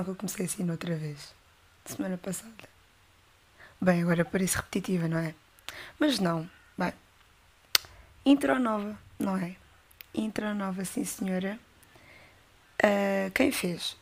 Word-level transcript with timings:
sensação 0.00 0.04
que 0.04 0.10
eu 0.10 0.14
comecei 0.14 0.46
assim 0.46 0.70
outra 0.70 0.96
vez? 0.96 1.34
Semana 1.84 2.16
passada. 2.16 2.68
Bem, 3.80 4.02
agora 4.02 4.24
parece 4.24 4.56
repetitiva, 4.56 5.08
não 5.08 5.18
é? 5.18 5.34
Mas 5.98 6.18
não. 6.18 6.48
Bem, 6.76 6.92
intro 8.24 8.58
nova, 8.58 8.98
não 9.18 9.36
é? 9.36 9.56
Intro 10.14 10.54
nova, 10.54 10.84
sim 10.84 11.04
senhora. 11.04 11.58
Uh, 12.82 13.30
quem 13.32 13.52
fez? 13.52 13.96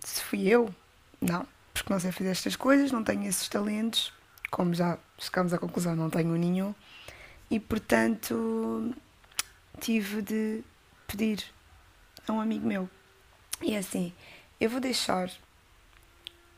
Se 0.00 0.22
fui 0.22 0.48
eu? 0.48 0.74
Não, 1.20 1.46
porque 1.74 1.92
não 1.92 2.00
sei 2.00 2.12
fazer 2.12 2.30
estas 2.30 2.56
coisas, 2.56 2.92
não 2.92 3.04
tenho 3.04 3.24
esses 3.24 3.48
talentos. 3.48 4.12
Como 4.50 4.74
já 4.74 4.98
chegamos 5.18 5.52
à 5.52 5.58
conclusão, 5.58 5.94
não 5.94 6.10
tenho 6.10 6.34
nenhum. 6.36 6.74
E 7.50 7.60
portanto 7.60 8.94
tive 9.80 10.22
de 10.22 10.62
pedir 11.06 11.44
a 12.26 12.32
um 12.32 12.40
amigo 12.40 12.66
meu. 12.66 12.88
E 13.62 13.74
é 13.74 13.78
assim, 13.78 14.12
eu 14.60 14.70
vou 14.70 14.80
deixar 14.80 15.30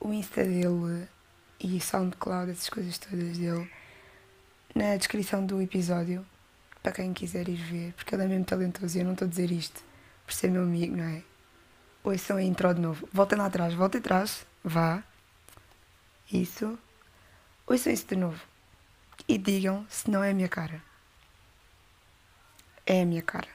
o 0.03 0.13
Insta 0.13 0.43
dele 0.43 1.09
e 1.61 1.81
SoundCloud, 1.81 2.51
essas 2.51 2.69
coisas 2.69 2.99
todas 2.99 3.39
dele, 3.39 3.71
na 4.75 4.97
descrição 4.97 5.47
do 5.47 5.63
episódio, 5.63 6.27
para 6.83 6.91
quem 6.91 7.13
quiser 7.13 7.49
ir 7.49 7.57
ver, 7.57 7.93
porque 7.93 8.15
ele 8.15 8.25
é 8.25 8.27
mesmo 8.27 8.45
talentoso 8.45 8.97
e 8.97 9.01
eu 9.01 9.05
não 9.05 9.13
estou 9.13 9.27
a 9.27 9.29
dizer 9.29 9.51
isto 9.53 9.81
por 10.27 10.33
ser 10.33 10.51
meu 10.51 10.63
amigo, 10.63 10.97
não 10.97 11.05
é? 11.05 11.23
Ouçam 12.03 12.37
a 12.37 12.43
intro 12.43 12.75
de 12.75 12.81
novo. 12.81 13.09
Voltem 13.13 13.39
lá 13.39 13.47
atrás, 13.47 13.75
voltem 13.75 14.01
atrás, 14.01 14.45
vá. 14.65 15.05
Isso. 16.33 16.77
Ouçam 17.65 17.93
isso 17.93 18.07
de 18.09 18.17
novo. 18.17 18.43
E 19.29 19.39
digam 19.39 19.87
se 19.89 20.11
não 20.11 20.25
é 20.25 20.31
a 20.31 20.35
minha 20.35 20.49
cara. 20.49 20.83
É 22.85 23.03
a 23.03 23.07
minha 23.07 23.23
cara. 23.23 23.49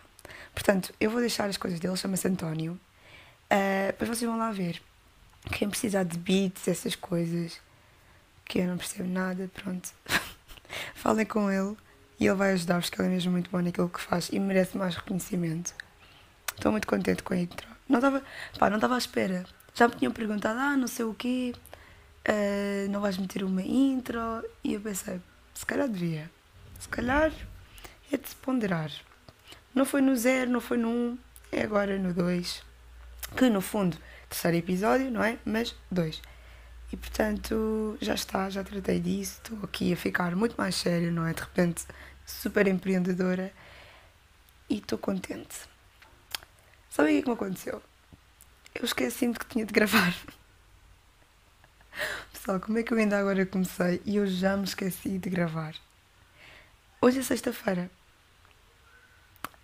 Portanto, 0.53 0.93
eu 0.97 1.11
vou 1.11 1.19
deixar 1.19 1.49
as 1.49 1.57
coisas 1.57 1.77
dele, 1.79 1.97
chama-se 1.97 2.25
António. 2.25 2.79
Uh, 3.51 3.87
depois 3.87 4.09
vocês 4.09 4.29
vão 4.29 4.37
lá 4.37 4.49
ver. 4.51 4.81
Quem 5.51 5.69
precisar 5.69 6.03
de 6.03 6.17
beats, 6.17 6.67
essas 6.67 6.95
coisas, 6.95 7.59
que 8.45 8.59
eu 8.59 8.67
não 8.67 8.77
percebo 8.77 9.09
nada, 9.09 9.49
pronto. 9.53 9.89
Falem 10.95 11.25
com 11.25 11.51
ele 11.51 11.75
e 12.19 12.25
ele 12.25 12.35
vai 12.35 12.53
ajudar-vos, 12.53 12.89
que 12.89 12.99
ele 13.01 13.09
é 13.09 13.11
mesmo 13.11 13.31
muito 13.31 13.49
bom 13.49 13.61
naquilo 13.61 13.89
que 13.89 14.01
faz 14.01 14.29
e 14.31 14.39
merece 14.39 14.77
mais 14.77 14.95
reconhecimento. 14.95 15.73
Estou 16.55 16.71
muito 16.71 16.87
contente 16.87 17.23
com 17.23 17.33
a 17.33 17.37
intro. 17.37 17.67
Não 17.87 17.99
estava, 17.99 18.21
pá, 18.57 18.69
não 18.69 18.77
estava 18.77 18.95
à 18.95 18.97
espera. 18.97 19.45
Já 19.73 19.87
me 19.87 19.95
tinham 19.95 20.11
perguntado, 20.11 20.59
ah, 20.59 20.75
não 20.75 20.87
sei 20.87 21.05
o 21.05 21.13
quê, 21.13 21.53
uh, 22.27 22.89
não 22.89 22.99
vais 22.99 23.17
meter 23.17 23.43
uma 23.43 23.61
intro? 23.61 24.19
E 24.63 24.73
eu 24.73 24.81
pensei, 24.81 25.21
se 25.53 25.65
calhar 25.65 25.87
devia. 25.87 26.29
Se 26.79 26.89
calhar 26.89 27.31
é 28.11 28.17
de 28.17 28.27
se 28.27 28.35
ponderar. 28.35 28.91
Não 29.73 29.85
foi 29.85 30.01
no 30.01 30.15
zero, 30.15 30.49
não 30.49 30.59
foi 30.59 30.77
no 30.77 30.89
um, 30.89 31.17
é 31.51 31.61
agora 31.61 31.97
no 31.99 32.13
dois. 32.13 32.63
Que 33.35 33.49
no 33.49 33.61
fundo, 33.61 33.97
terceiro 34.29 34.57
episódio, 34.57 35.11
não 35.11 35.23
é? 35.23 35.37
Mas 35.45 35.75
dois. 35.89 36.21
E 36.91 36.97
portanto, 36.97 37.97
já 38.01 38.13
está, 38.13 38.49
já 38.49 38.63
tratei 38.63 38.99
disso. 38.99 39.39
Estou 39.43 39.59
aqui 39.63 39.91
a 39.91 39.97
ficar 39.97 40.35
muito 40.35 40.55
mais 40.57 40.75
séria, 40.75 41.11
não 41.11 41.25
é? 41.25 41.33
De 41.33 41.41
repente, 41.41 41.85
super 42.25 42.67
empreendedora. 42.67 43.51
E 44.69 44.77
estou 44.77 44.97
contente. 44.97 45.55
Sabe 46.89 47.09
o 47.09 47.11
que 47.11 47.19
é 47.19 47.21
que 47.21 47.27
me 47.27 47.33
aconteceu? 47.33 47.81
Eu 48.75 48.85
esqueci-me 48.85 49.33
que 49.33 49.45
tinha 49.45 49.65
de 49.65 49.73
gravar. 49.73 50.13
Pessoal, 52.31 52.59
como 52.59 52.77
é 52.77 52.83
que 52.83 52.93
eu 52.93 52.97
ainda 52.97 53.19
agora 53.19 53.45
comecei 53.45 54.01
e 54.05 54.17
eu 54.17 54.27
já 54.27 54.55
me 54.55 54.63
esqueci 54.63 55.17
de 55.17 55.29
gravar? 55.29 55.75
Hoje 57.01 57.19
é 57.19 57.23
sexta-feira. 57.23 57.89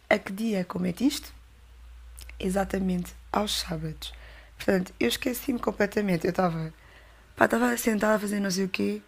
A 0.10 0.20
que 0.20 0.32
dia 0.32 0.66
comete 0.66 1.08
isto? 1.08 1.34
Exatamente 2.40 3.14
aos 3.32 3.60
sábados. 3.60 4.14
Portanto, 4.58 4.94
eu 5.00 5.08
esqueci-me 5.08 5.60
completamente. 5.60 6.26
Eu 6.26 6.32
estava, 6.32 6.74
pá, 7.36 7.46
estava 7.46 7.76
sentada 7.78 8.16
a 8.16 8.20
fazer 8.20 8.40
não 8.40 8.52
sei 8.52 8.66
o 8.66 8.70
quê 8.70 9.02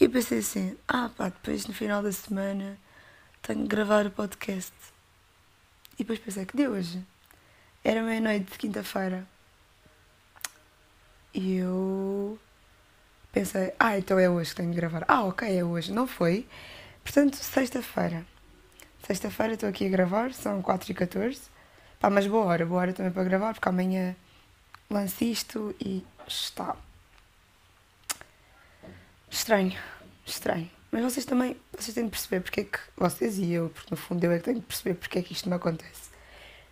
e 0.00 0.08
pensei 0.08 0.38
assim: 0.38 0.76
ah, 0.86 1.10
pá, 1.16 1.28
depois 1.28 1.66
no 1.66 1.74
final 1.74 2.02
da 2.02 2.12
semana 2.12 2.78
tenho 3.42 3.62
que 3.62 3.68
gravar 3.68 4.06
o 4.06 4.10
podcast. 4.10 4.72
E 5.94 5.98
depois 5.98 6.18
pensei: 6.18 6.44
que 6.44 6.56
dia 6.56 6.70
hoje? 6.70 7.02
Era 7.82 8.02
meia-noite 8.02 8.52
de 8.52 8.58
quinta-feira. 8.58 9.26
E 11.32 11.56
eu 11.56 12.38
pensei: 13.32 13.72
ah, 13.78 13.98
então 13.98 14.18
é 14.18 14.28
hoje 14.28 14.50
que 14.50 14.56
tenho 14.56 14.70
que 14.70 14.76
gravar. 14.76 15.04
Ah, 15.08 15.24
ok, 15.24 15.58
é 15.58 15.64
hoje. 15.64 15.92
Não 15.92 16.06
foi. 16.06 16.46
Portanto, 17.02 17.36
sexta-feira. 17.36 18.26
Sexta-feira 19.06 19.54
estou 19.54 19.68
aqui 19.68 19.86
a 19.86 19.88
gravar, 19.88 20.32
são 20.34 20.60
4h14. 20.60 21.38
Pá, 22.00 22.10
mas 22.10 22.26
boa 22.26 22.44
hora, 22.44 22.66
boa 22.66 22.80
hora 22.80 22.92
também 22.92 23.12
para 23.12 23.24
gravar, 23.24 23.54
porque 23.54 23.68
amanhã 23.68 24.16
lance 24.90 25.30
isto 25.30 25.74
e 25.80 26.04
está. 26.26 26.76
Estranho, 29.30 29.78
estranho. 30.24 30.70
Mas 30.90 31.02
vocês 31.02 31.26
também, 31.26 31.56
vocês 31.76 31.94
têm 31.94 32.04
de 32.04 32.10
perceber 32.10 32.40
porque 32.40 32.60
é 32.60 32.64
que, 32.64 32.78
vocês 32.96 33.38
e 33.38 33.52
eu, 33.52 33.68
porque 33.70 33.90
no 33.90 33.96
fundo 33.96 34.24
eu 34.24 34.30
é 34.30 34.38
que 34.38 34.44
tenho 34.44 34.60
de 34.60 34.66
perceber 34.66 34.94
porque 34.94 35.18
é 35.18 35.22
que 35.22 35.32
isto 35.32 35.48
me 35.48 35.54
acontece. 35.54 36.10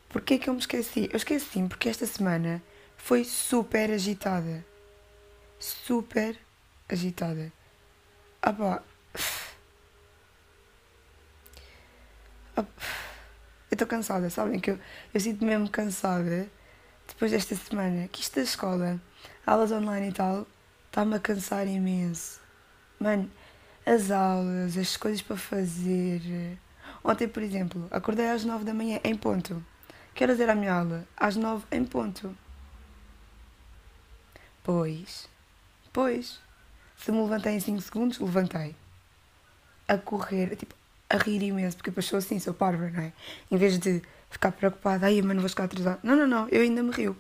Porque 0.09 0.35
é 0.35 0.39
que 0.39 0.49
eu 0.49 0.55
me 0.55 0.61
esqueci? 0.61 1.09
Eu 1.13 1.17
esqueci 1.17 1.63
porque 1.69 1.89
esta 1.89 2.07
semana 2.07 2.63
foi 2.97 3.25
super 3.25 3.91
agitada. 3.91 4.65
Super 5.59 6.39
agitada. 6.89 7.53
Ah 8.41 8.53
pá, 8.53 8.83
eu 12.57 12.67
estou 13.73 13.89
cansada, 13.89 14.31
sabem? 14.31 14.61
Que 14.61 14.71
eu, 14.71 14.79
eu 15.13 15.21
sinto 15.21 15.45
mesmo 15.45 15.69
cansada 15.69 16.49
depois 17.09 17.31
desta 17.31 17.55
semana. 17.57 18.09
Que 18.09 18.21
isto 18.21 18.37
da 18.37 18.43
escola, 18.43 19.01
aulas 19.47 19.73
online 19.73 20.09
e 20.09 20.13
tal, 20.13 20.47
está-me 20.87 21.17
a 21.17 21.21
cansar 21.21 21.67
imenso. 21.67 22.41
Mano, 22.99 23.31
as 23.87 24.11
aulas, 24.11 24.77
as 24.77 24.97
coisas 24.97 25.23
para 25.23 25.37
fazer. 25.37 26.59
Ontem, 27.03 27.29
por 27.29 27.43
exemplo, 27.43 27.87
acordei 27.91 28.29
às 28.31 28.45
nove 28.45 28.65
da 28.65 28.73
manhã 28.73 28.99
em 29.05 29.15
ponto. 29.15 29.65
Quero 30.15 30.33
fazer 30.33 30.49
a 30.49 30.55
minha 30.55 30.73
aula 30.73 31.07
às 31.17 31.37
nove 31.37 31.65
em 31.71 31.85
ponto. 31.85 32.35
Pois, 34.63 35.29
pois, 35.93 36.41
se 36.97 37.13
me 37.13 37.21
levantei 37.21 37.53
em 37.53 37.61
cinco 37.61 37.83
segundos, 37.83 38.19
levantei. 38.19 38.75
A 39.87 39.99
correr, 39.99 40.57
tipo, 40.57 40.75
a 41.11 41.19
rir 41.19 41.43
imenso, 41.43 41.77
porque 41.77 41.91
depois 41.91 42.07
sou 42.07 42.19
assim, 42.19 42.39
sou 42.39 42.55
parva, 42.55 42.89
não 42.89 43.01
é? 43.03 43.13
Em 43.51 43.57
vez 43.59 43.79
de 43.79 44.01
ficar 44.35 44.53
preocupada, 44.53 45.07
ai, 45.07 45.23
mas 45.23 45.35
não 45.35 45.41
vou 45.41 45.49
ficar 45.49 45.65
atrasada. 45.65 45.99
Não, 46.03 46.17
não, 46.17 46.27
não, 46.27 46.49
eu 46.49 46.63
ainda 46.63 46.83
me 46.83 46.91
rio. 46.91 47.17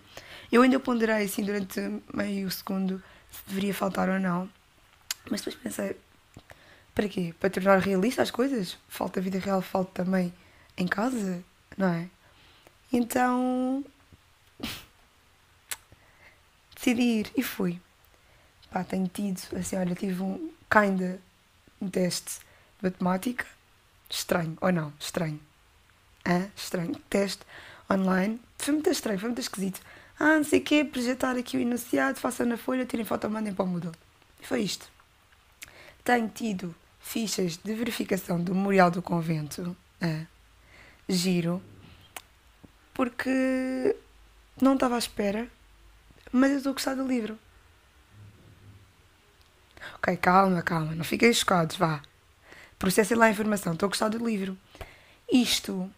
Eu 0.52 0.62
ainda 0.62 0.78
ponderei 0.78 1.25
assim 1.25 1.44
durante 1.44 1.80
meio 2.12 2.50
segundo 2.50 3.02
se 3.30 3.41
deveria 3.47 3.72
faltar 3.72 4.08
ou 4.08 4.20
não. 4.20 4.48
Mas 5.30 5.41
depois 5.41 5.56
pensei, 5.56 5.97
para 6.94 7.08
quê? 7.08 7.34
Para 7.41 7.50
tornar 7.50 7.78
realista 7.78 8.22
as 8.22 8.30
coisas? 8.30 8.76
Falta 8.88 9.20
vida 9.20 9.38
real, 9.38 9.62
falta 9.62 10.04
também 10.04 10.32
em 10.76 10.86
casa, 10.86 11.42
não 11.76 11.88
é? 11.88 12.08
Então 12.92 13.84
decidi 16.75 17.20
ir 17.20 17.32
e 17.36 17.42
fui. 17.42 17.81
Pá, 18.70 18.84
tenho 18.84 19.08
tido, 19.08 19.41
assim, 19.56 19.76
olha, 19.76 19.94
tive 19.94 20.22
um 20.22 20.50
kinda 20.70 21.20
um 21.81 21.88
teste 21.88 22.40
de 22.78 22.84
matemática 22.84 23.46
Estranho, 24.11 24.56
ou 24.61 24.70
não? 24.70 24.93
Estranho. 24.99 25.40
Hã? 26.26 26.50
Estranho. 26.56 26.94
Teste 27.11 27.44
online. 27.91 28.41
Foi 28.59 28.75
muito 28.75 28.91
estranho, 28.91 29.19
foi 29.19 29.29
muito 29.29 29.41
esquisito. 29.41 29.81
Ah, 30.19 30.37
não 30.37 30.44
sei 30.44 30.61
o 30.61 30.62
quê, 30.62 30.85
projetar 30.85 31.37
aqui 31.37 31.56
o 31.56 31.61
enunciado, 31.61 32.19
façam 32.19 32.47
na 32.47 32.56
folha, 32.56 32.87
tirem 32.87 33.05
foto, 33.05 33.29
mandem 33.29 33.53
para 33.53 33.65
o 33.65 33.69
Moodle. 33.69 33.93
E 34.41 34.47
foi 34.47 34.62
isto. 34.62 34.88
Tenho 36.05 36.29
tido 36.29 36.75
fichas 37.00 37.56
de 37.56 37.75
verificação 37.75 38.41
do 38.41 38.55
Memorial 38.55 38.91
do 38.91 39.03
Convento. 39.03 39.76
Ah, 40.00 40.25
giro. 41.09 41.62
Porque 42.93 43.97
não 44.61 44.75
estava 44.75 44.94
à 44.94 44.99
espera, 44.99 45.49
mas 46.32 46.53
eu 46.53 46.59
estou 46.59 46.71
a 46.71 46.75
gostar 46.75 46.94
do 46.94 47.06
livro. 47.06 47.38
Ok, 49.97 50.17
calma, 50.19 50.62
calma, 50.62 50.94
não 50.94 51.05
fiquem 51.05 51.32
chocados, 51.32 51.76
vá 51.76 52.00
processem 52.85 53.17
lá 53.17 53.26
a 53.26 53.31
informação, 53.31 53.73
estou 53.73 53.87
a 53.87 53.88
gostar 53.88 54.09
do 54.11 54.25
livro. 54.25 54.59
Isto 55.32 55.91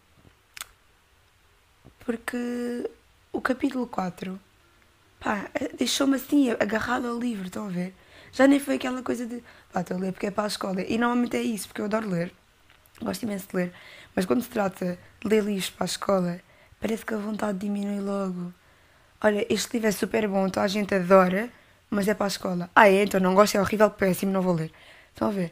porque 2.07 2.89
o 3.33 3.41
capítulo 3.41 3.85
4 3.85 4.39
deixou-me 5.77 6.15
assim 6.15 6.49
agarrado 6.51 7.05
ao 7.05 7.19
livro, 7.19 7.47
estão 7.47 7.65
a 7.65 7.69
ver? 7.69 7.93
Já 8.31 8.47
nem 8.47 8.61
foi 8.61 8.75
aquela 8.75 9.03
coisa 9.03 9.25
de 9.25 9.43
pá, 9.73 9.81
estou 9.81 9.97
a 9.97 9.99
ler 9.99 10.13
porque 10.13 10.27
é 10.27 10.31
para 10.31 10.45
a 10.45 10.47
escola. 10.47 10.81
E 10.83 10.97
normalmente 10.97 11.35
é 11.35 11.41
isso, 11.41 11.67
porque 11.67 11.81
eu 11.81 11.85
adoro 11.85 12.09
ler, 12.09 12.31
gosto 13.01 13.23
imenso 13.23 13.49
de 13.49 13.57
ler, 13.57 13.73
mas 14.15 14.25
quando 14.25 14.41
se 14.41 14.47
trata 14.47 14.97
de 15.19 15.27
ler 15.27 15.43
livros 15.43 15.69
para 15.69 15.83
a 15.83 15.85
escola, 15.85 16.39
parece 16.79 17.05
que 17.05 17.13
a 17.13 17.17
vontade 17.17 17.57
diminui 17.57 17.99
logo. 17.99 18.53
Olha, 19.19 19.45
este 19.49 19.73
livro 19.73 19.89
é 19.89 19.91
super 19.91 20.29
bom, 20.29 20.47
toda 20.47 20.65
a 20.65 20.67
gente 20.69 20.95
adora, 20.95 21.49
mas 21.89 22.07
é 22.07 22.13
para 22.13 22.27
a 22.27 22.29
escola. 22.29 22.69
Ah, 22.73 22.87
é? 22.87 23.03
Então 23.03 23.19
não 23.19 23.35
gosto, 23.35 23.55
é 23.55 23.59
horrível, 23.59 23.89
péssimo, 23.89 24.31
não 24.31 24.41
vou 24.41 24.53
ler. 24.53 24.71
Estão 25.11 25.27
a 25.27 25.31
ver? 25.31 25.51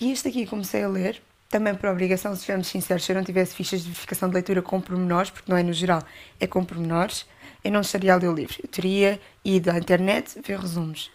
E 0.00 0.10
este 0.10 0.26
aqui 0.26 0.46
comecei 0.46 0.82
a 0.82 0.88
ler 0.88 1.22
também 1.48 1.74
por 1.74 1.88
obrigação, 1.88 2.32
se 2.32 2.40
estivermos 2.40 2.66
sinceros, 2.68 3.04
se 3.04 3.12
eu 3.12 3.16
não 3.16 3.24
tivesse 3.24 3.54
fichas 3.54 3.80
de 3.80 3.88
verificação 3.88 4.28
de 4.28 4.34
leitura 4.34 4.62
com 4.62 4.80
pormenores, 4.80 5.30
porque 5.30 5.50
não 5.50 5.56
é 5.56 5.62
no 5.62 5.72
geral, 5.72 6.02
é 6.40 6.46
com 6.46 6.64
pormenores, 6.64 7.26
eu 7.62 7.70
não 7.70 7.80
estaria 7.80 8.12
a 8.12 8.16
ler 8.16 8.28
o 8.28 8.34
livro. 8.34 8.56
Eu 8.62 8.68
teria 8.68 9.20
ido 9.44 9.70
à 9.70 9.78
internet 9.78 10.40
ver 10.42 10.58
resumos. 10.58 11.10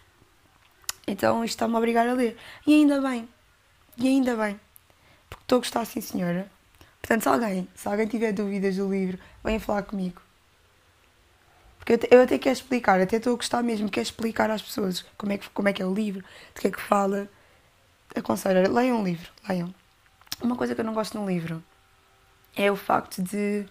Então 1.06 1.44
isto 1.44 1.54
está-me 1.54 1.74
a 1.74 1.78
obrigar 1.78 2.06
a 2.08 2.12
ler. 2.12 2.36
E 2.66 2.74
ainda 2.74 3.00
bem. 3.00 3.28
E 3.98 4.08
ainda 4.08 4.36
bem. 4.36 4.60
Porque 5.28 5.44
estou 5.44 5.56
a 5.56 5.60
gostar, 5.60 5.84
sim 5.84 6.00
senhora. 6.00 6.50
Portanto, 7.00 7.22
se 7.22 7.28
alguém, 7.28 7.68
se 7.74 7.88
alguém 7.88 8.06
tiver 8.06 8.32
dúvidas 8.32 8.76
do 8.76 8.90
livro, 8.90 9.18
venha 9.42 9.58
falar 9.58 9.82
comigo. 9.82 10.20
Porque 11.78 11.94
eu, 11.94 12.18
eu 12.18 12.22
até 12.22 12.38
quero 12.38 12.52
explicar, 12.52 13.00
até 13.00 13.16
estou 13.16 13.32
a 13.32 13.36
gostar 13.36 13.62
mesmo, 13.62 13.90
quero 13.90 14.04
explicar 14.04 14.50
às 14.50 14.62
pessoas 14.62 15.04
como 15.18 15.32
é 15.32 15.38
que, 15.38 15.50
como 15.50 15.68
é, 15.68 15.72
que 15.72 15.82
é 15.82 15.86
o 15.86 15.92
livro, 15.92 16.22
de 16.54 16.60
que 16.60 16.68
é 16.68 16.70
que 16.70 16.80
fala. 16.80 17.28
Aconselho, 18.14 18.72
leiam 18.72 19.00
um 19.00 19.04
livro, 19.04 19.30
leiam. 19.48 19.74
Uma 20.42 20.56
coisa 20.56 20.74
que 20.74 20.80
eu 20.80 20.84
não 20.84 20.92
gosto 20.92 21.16
num 21.16 21.26
livro 21.26 21.62
é 22.56 22.70
o 22.70 22.76
facto 22.76 23.22
de 23.22 23.64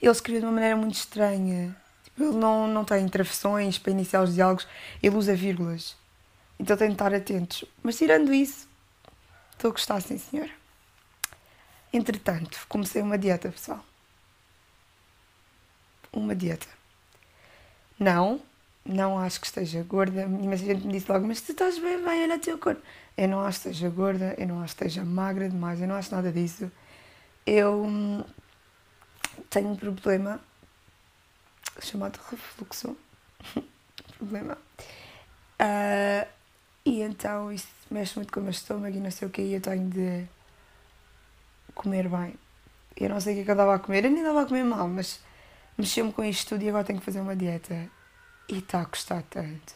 ele 0.00 0.12
escrever 0.12 0.40
de 0.40 0.46
uma 0.46 0.52
maneira 0.52 0.76
muito 0.76 0.94
estranha. 0.94 1.76
Tipo, 2.04 2.22
ele 2.22 2.36
não, 2.36 2.68
não 2.68 2.84
tem 2.84 3.08
travessões 3.08 3.78
para 3.78 3.90
iniciar 3.90 4.22
os 4.22 4.34
diálogos, 4.34 4.68
ele 5.02 5.16
usa 5.16 5.34
vírgulas. 5.34 5.96
Então 6.58 6.76
tem 6.76 6.88
de 6.88 6.94
estar 6.94 7.12
atentos. 7.12 7.64
Mas 7.82 7.98
tirando 7.98 8.32
isso, 8.32 8.68
estou 9.52 9.70
a 9.70 9.72
gostar, 9.72 10.00
sim 10.00 10.16
senhora. 10.16 10.52
Entretanto, 11.92 12.64
comecei 12.68 13.02
uma 13.02 13.18
dieta, 13.18 13.48
pessoal. 13.50 13.84
Uma 16.12 16.34
dieta. 16.34 16.66
Não, 17.98 18.40
não 18.84 19.18
acho 19.18 19.40
que 19.40 19.46
esteja 19.46 19.82
gorda. 19.82 20.22
Imensa 20.22 20.64
gente 20.64 20.86
me 20.86 20.92
disse 20.92 21.10
logo, 21.10 21.26
mas 21.26 21.40
tu 21.40 21.52
estás 21.52 21.78
bem, 21.78 22.02
bem, 22.02 22.22
olha 22.22 22.36
o 22.36 22.38
teu 22.38 22.58
corpo. 22.58 22.82
Eu 23.16 23.28
não 23.28 23.40
acho 23.40 23.60
que 23.60 23.68
esteja 23.68 23.88
gorda, 23.88 24.34
eu 24.38 24.46
não 24.46 24.62
acho 24.62 24.74
que 24.74 24.84
esteja 24.84 25.04
magra 25.04 25.48
demais, 25.48 25.80
eu 25.80 25.86
não 25.86 25.94
acho 25.94 26.14
nada 26.14 26.32
disso. 26.32 26.70
Eu 27.46 27.84
hum, 27.84 28.24
tenho 29.50 29.68
um 29.68 29.76
problema 29.76 30.40
chamado 31.80 32.18
refluxo. 32.30 32.96
problema. 34.18 34.58
Uh, 35.60 36.26
e 36.84 37.02
então 37.02 37.52
isso 37.52 37.68
mexe 37.90 38.16
muito 38.16 38.32
com 38.32 38.40
o 38.40 38.42
meu 38.42 38.50
estômago 38.50 38.96
e 38.96 39.00
não 39.00 39.10
sei 39.10 39.28
o 39.28 39.30
que, 39.30 39.42
e 39.42 39.54
eu 39.54 39.60
tenho 39.60 39.88
de 39.88 40.26
comer 41.74 42.08
bem. 42.08 42.34
Eu 42.96 43.08
não 43.08 43.20
sei 43.20 43.34
o 43.34 43.36
que, 43.36 43.42
é 43.42 43.44
que 43.44 43.50
eu 43.50 43.54
estava 43.54 43.74
a 43.74 43.78
comer, 43.78 44.04
eu 44.04 44.10
nem 44.10 44.20
estava 44.20 44.42
a 44.42 44.46
comer 44.46 44.64
mal, 44.64 44.88
mas 44.88 45.20
mexeu-me 45.78 46.12
com 46.12 46.24
isto 46.24 46.50
tudo 46.50 46.62
e 46.62 46.68
agora 46.68 46.84
tenho 46.84 46.98
que 46.98 47.04
fazer 47.04 47.20
uma 47.20 47.36
dieta. 47.36 47.88
E 48.48 48.58
está 48.58 48.82
a 48.82 48.84
custar 48.84 49.22
tanto. 49.22 49.74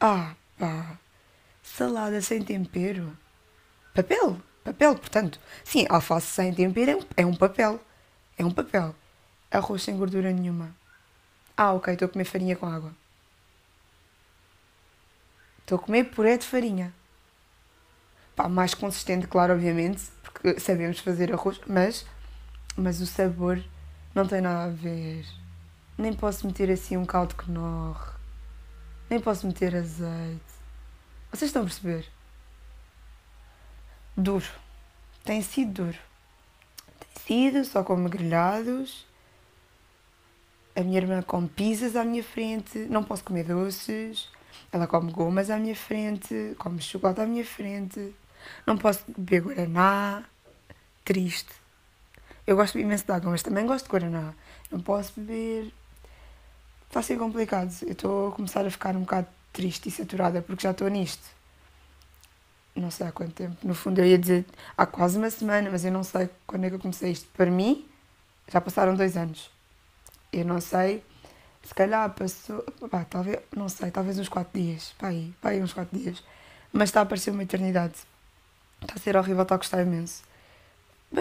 Ah, 0.00 0.34
pá. 0.58 0.98
Salada 1.76 2.20
sem 2.20 2.42
tempero. 2.42 3.16
Papel. 3.94 4.40
Papel, 4.64 4.96
portanto. 4.96 5.38
Sim, 5.62 5.86
alface 5.88 6.26
sem 6.26 6.52
tempero 6.52 6.90
é 6.90 6.96
um, 6.96 7.00
é 7.18 7.26
um 7.26 7.34
papel. 7.34 7.80
É 8.36 8.44
um 8.44 8.50
papel. 8.50 8.94
Arroz 9.50 9.82
sem 9.82 9.96
gordura 9.96 10.32
nenhuma. 10.32 10.74
Ah, 11.56 11.72
ok, 11.72 11.92
estou 11.92 12.06
a 12.06 12.08
comer 12.08 12.24
farinha 12.24 12.56
com 12.56 12.66
água. 12.66 12.92
Estou 15.60 15.78
a 15.78 15.80
comer 15.80 16.04
puré 16.04 16.36
de 16.36 16.46
farinha. 16.46 16.92
Pá, 18.34 18.48
mais 18.48 18.74
consistente, 18.74 19.26
claro, 19.26 19.54
obviamente, 19.54 20.02
porque 20.22 20.58
sabemos 20.60 20.98
fazer 21.00 21.32
arroz, 21.32 21.60
mas, 21.66 22.06
mas 22.76 23.00
o 23.00 23.06
sabor 23.06 23.62
não 24.14 24.26
tem 24.26 24.40
nada 24.40 24.64
a 24.64 24.74
ver. 24.74 25.26
Nem 25.96 26.12
posso 26.12 26.46
meter 26.46 26.70
assim 26.70 26.96
um 26.96 27.04
caldo 27.04 27.34
que 27.34 27.50
norre. 27.50 28.12
Nem 29.10 29.20
posso 29.20 29.46
meter 29.46 29.74
azeite. 29.76 30.47
Vocês 31.30 31.50
estão 31.50 31.62
a 31.62 31.64
perceber? 31.66 32.06
Duro. 34.16 34.46
Tem 35.24 35.42
sido 35.42 35.84
duro. 35.84 35.98
Tem 36.98 37.50
sido, 37.52 37.64
só 37.64 37.84
como 37.84 38.08
grelhados. 38.08 39.06
A 40.74 40.80
minha 40.82 40.98
irmã 40.98 41.22
come 41.22 41.48
pizzas 41.48 41.96
à 41.96 42.04
minha 42.04 42.24
frente. 42.24 42.78
Não 42.90 43.04
posso 43.04 43.24
comer 43.24 43.44
doces. 43.44 44.28
Ela 44.72 44.86
come 44.86 45.12
gomas 45.12 45.50
à 45.50 45.58
minha 45.58 45.76
frente, 45.76 46.54
come 46.58 46.80
chocolate 46.80 47.20
à 47.20 47.26
minha 47.26 47.44
frente. 47.44 48.14
Não 48.66 48.76
posso 48.76 49.04
beber 49.06 49.42
guaraná. 49.42 50.24
Triste. 51.04 51.52
Eu 52.46 52.56
gosto 52.56 52.78
imenso 52.78 53.04
de 53.04 53.12
água, 53.12 53.30
mas 53.30 53.42
também 53.42 53.66
gosto 53.66 53.84
de 53.84 53.90
guaraná. 53.90 54.34
Não 54.70 54.80
posso 54.80 55.12
beber. 55.20 55.72
Está 56.86 57.00
a 57.00 57.02
ser 57.02 57.18
complicado. 57.18 57.72
Eu 57.82 57.92
estou 57.92 58.28
a 58.28 58.32
começar 58.32 58.66
a 58.66 58.70
ficar 58.70 58.96
um 58.96 59.00
bocado 59.00 59.26
triste 59.52 59.88
e 59.88 59.92
saturada 59.92 60.42
porque 60.42 60.62
já 60.62 60.70
estou 60.70 60.88
nisto. 60.88 61.24
Não 62.74 62.90
sei 62.90 63.06
há 63.06 63.12
quanto 63.12 63.32
tempo. 63.32 63.56
No 63.62 63.74
fundo, 63.74 64.00
eu 64.00 64.06
ia 64.06 64.18
dizer 64.18 64.44
há 64.76 64.86
quase 64.86 65.18
uma 65.18 65.30
semana, 65.30 65.68
mas 65.70 65.84
eu 65.84 65.92
não 65.92 66.04
sei 66.04 66.30
quando 66.46 66.64
é 66.64 66.68
que 66.68 66.76
eu 66.76 66.80
comecei 66.80 67.10
isto. 67.10 67.28
Para 67.36 67.50
mim, 67.50 67.88
já 68.46 68.60
passaram 68.60 68.94
dois 68.94 69.16
anos. 69.16 69.50
Eu 70.32 70.44
não 70.44 70.60
sei 70.60 71.02
se 71.62 71.74
calhar 71.74 72.08
passou, 72.14 72.62
pá, 72.90 73.04
talvez, 73.04 73.40
não 73.54 73.68
sei, 73.68 73.90
talvez 73.90 74.18
uns 74.18 74.28
4 74.28 74.58
dias, 74.58 74.94
pá 74.98 75.08
aí, 75.08 75.34
pá 75.40 75.50
aí 75.50 75.60
uns 75.62 75.72
4 75.72 75.98
dias. 75.98 76.22
Mas 76.72 76.88
está 76.88 77.00
a 77.02 77.06
parecer 77.06 77.30
uma 77.30 77.42
eternidade. 77.42 77.94
Está 78.80 78.94
a 78.94 78.98
ser 78.98 79.16
horrível, 79.16 79.42
está 79.42 79.54
a 79.54 79.58
gostar 79.58 79.82
imenso. 79.82 80.22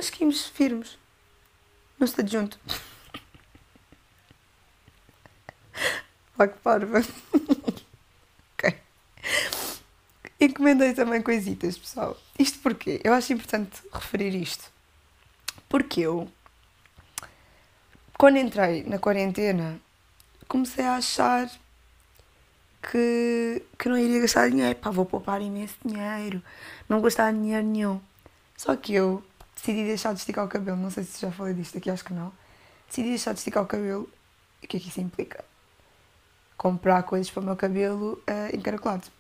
Seguimos 0.02 0.46
firmes. 0.46 0.98
Não 2.00 2.06
está 2.06 2.24
junto. 2.26 2.60
Pá, 6.38 6.48
que 6.48 6.60
parva. 6.60 7.02
Encomendei 10.40 10.94
também 10.94 11.22
coisitas, 11.22 11.78
pessoal. 11.78 12.16
Isto 12.38 12.60
porquê? 12.60 13.02
Eu 13.04 13.14
acho 13.14 13.34
importante 13.34 13.82
referir 13.92 14.36
isto. 14.36 14.72
Porque 15.68 16.02
eu, 16.02 16.28
quando 18.18 18.38
entrei 18.38 18.84
na 18.84 19.00
quarentena, 19.00 19.80
comecei 20.48 20.86
a 20.86 20.98
achar 20.98 21.50
que, 22.92 23.64
que 23.78 23.90
não 23.90 23.98
iria 23.98 24.22
gastar 24.22 24.50
dinheiro. 24.50 24.78
Pá, 24.80 24.92
vou 24.92 25.06
poupar 25.06 25.42
imenso 25.42 25.76
dinheiro, 25.84 26.42
não 26.88 27.02
gastar 27.02 27.34
dinheiro 27.34 27.66
nenhum. 27.66 28.00
Só 28.56 28.76
que 28.76 28.94
eu 28.94 29.24
decidi 29.56 29.86
deixar 29.86 30.14
de 30.14 30.20
esticar 30.20 30.46
o 30.46 30.48
cabelo. 30.48 30.78
Não 30.78 30.92
sei 30.92 31.04
se 31.04 31.20
já 31.20 31.32
falei 31.32 31.54
disto 31.54 31.78
aqui, 31.78 31.90
acho 31.90 32.06
que 32.06 32.14
não. 32.14 32.32
Decidi 32.88 33.10
deixar 33.10 33.34
de 33.34 33.40
esticar 33.40 33.64
o 33.64 33.68
cabelo. 33.68 34.10
O 34.64 34.68
que 34.68 34.78
é 34.78 34.80
que 34.80 34.88
isso 34.88 35.02
implica? 35.02 35.44
Comprar 36.56 37.04
coisas 37.04 37.30
para 37.30 37.42
o 37.42 37.46
meu 37.46 37.56
cabelo 37.56 38.22
uh, 38.28 38.56
encaracolado. 38.56 39.17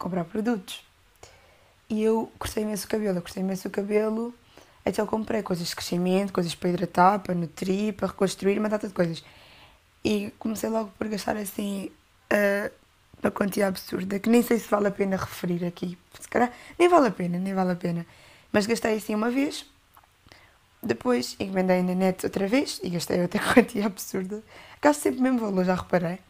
Comprar 0.00 0.24
produtos. 0.24 0.82
E 1.90 2.02
eu 2.02 2.32
cortei 2.38 2.62
imenso 2.62 2.86
o 2.86 2.88
cabelo. 2.88 3.18
Eu 3.18 3.22
cortei 3.22 3.42
imenso 3.42 3.68
o 3.68 3.70
cabelo. 3.70 4.34
Então 4.86 5.04
eu 5.04 5.06
comprei 5.10 5.42
coisas 5.42 5.68
de 5.68 5.76
crescimento, 5.76 6.32
coisas 6.32 6.54
para 6.54 6.70
hidratar, 6.70 7.18
para 7.18 7.34
nutrir, 7.34 7.92
para 7.92 8.08
reconstruir, 8.08 8.58
uma 8.58 8.70
data 8.70 8.88
de 8.88 8.94
coisas. 8.94 9.22
E 10.02 10.32
comecei 10.38 10.70
logo 10.70 10.90
por 10.98 11.06
gastar 11.06 11.36
assim 11.36 11.92
uh, 12.32 12.72
uma 13.22 13.30
quantia 13.30 13.68
absurda, 13.68 14.18
que 14.18 14.30
nem 14.30 14.42
sei 14.42 14.58
se 14.58 14.70
vale 14.70 14.88
a 14.88 14.90
pena 14.90 15.18
referir 15.18 15.66
aqui. 15.66 15.98
Se 16.18 16.26
calhar 16.28 16.50
nem 16.78 16.88
vale 16.88 17.08
a 17.08 17.10
pena, 17.10 17.38
nem 17.38 17.52
vale 17.52 17.72
a 17.72 17.76
pena. 17.76 18.06
Mas 18.50 18.64
gastei 18.64 18.96
assim 18.96 19.14
uma 19.14 19.30
vez, 19.30 19.66
depois 20.82 21.36
encomendei 21.38 21.82
na 21.82 21.94
net 21.94 22.24
outra 22.24 22.48
vez 22.48 22.80
e 22.82 22.88
gastei 22.88 23.20
outra 23.20 23.38
quantia 23.52 23.84
absurda. 23.84 24.42
Gasto 24.80 25.02
sempre 25.02 25.20
o 25.20 25.22
mesmo 25.24 25.40
valor, 25.40 25.66
já 25.66 25.74
reparei. 25.74 26.20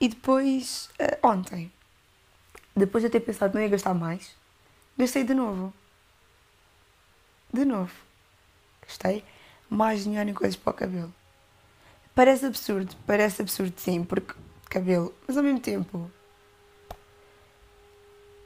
E 0.00 0.08
depois, 0.08 0.88
uh, 0.98 1.28
ontem, 1.28 1.70
depois 2.76 3.02
de 3.02 3.10
ter 3.10 3.20
pensado 3.20 3.50
que 3.50 3.56
não 3.56 3.64
ia 3.64 3.70
gastar 3.70 3.94
mais, 3.94 4.36
gastei 4.98 5.24
de 5.24 5.32
novo. 5.32 5.72
De 7.52 7.64
novo. 7.64 7.92
Gastei 8.82 9.24
mais 9.68 10.04
dinheiro 10.04 10.30
em 10.30 10.34
coisas 10.34 10.56
para 10.56 10.70
o 10.70 10.74
cabelo. 10.74 11.14
Parece 12.14 12.46
absurdo, 12.46 12.94
parece 13.06 13.42
absurdo 13.42 13.74
sim, 13.78 14.04
porque 14.04 14.34
cabelo, 14.68 15.14
mas 15.26 15.36
ao 15.36 15.42
mesmo 15.42 15.60
tempo 15.60 16.10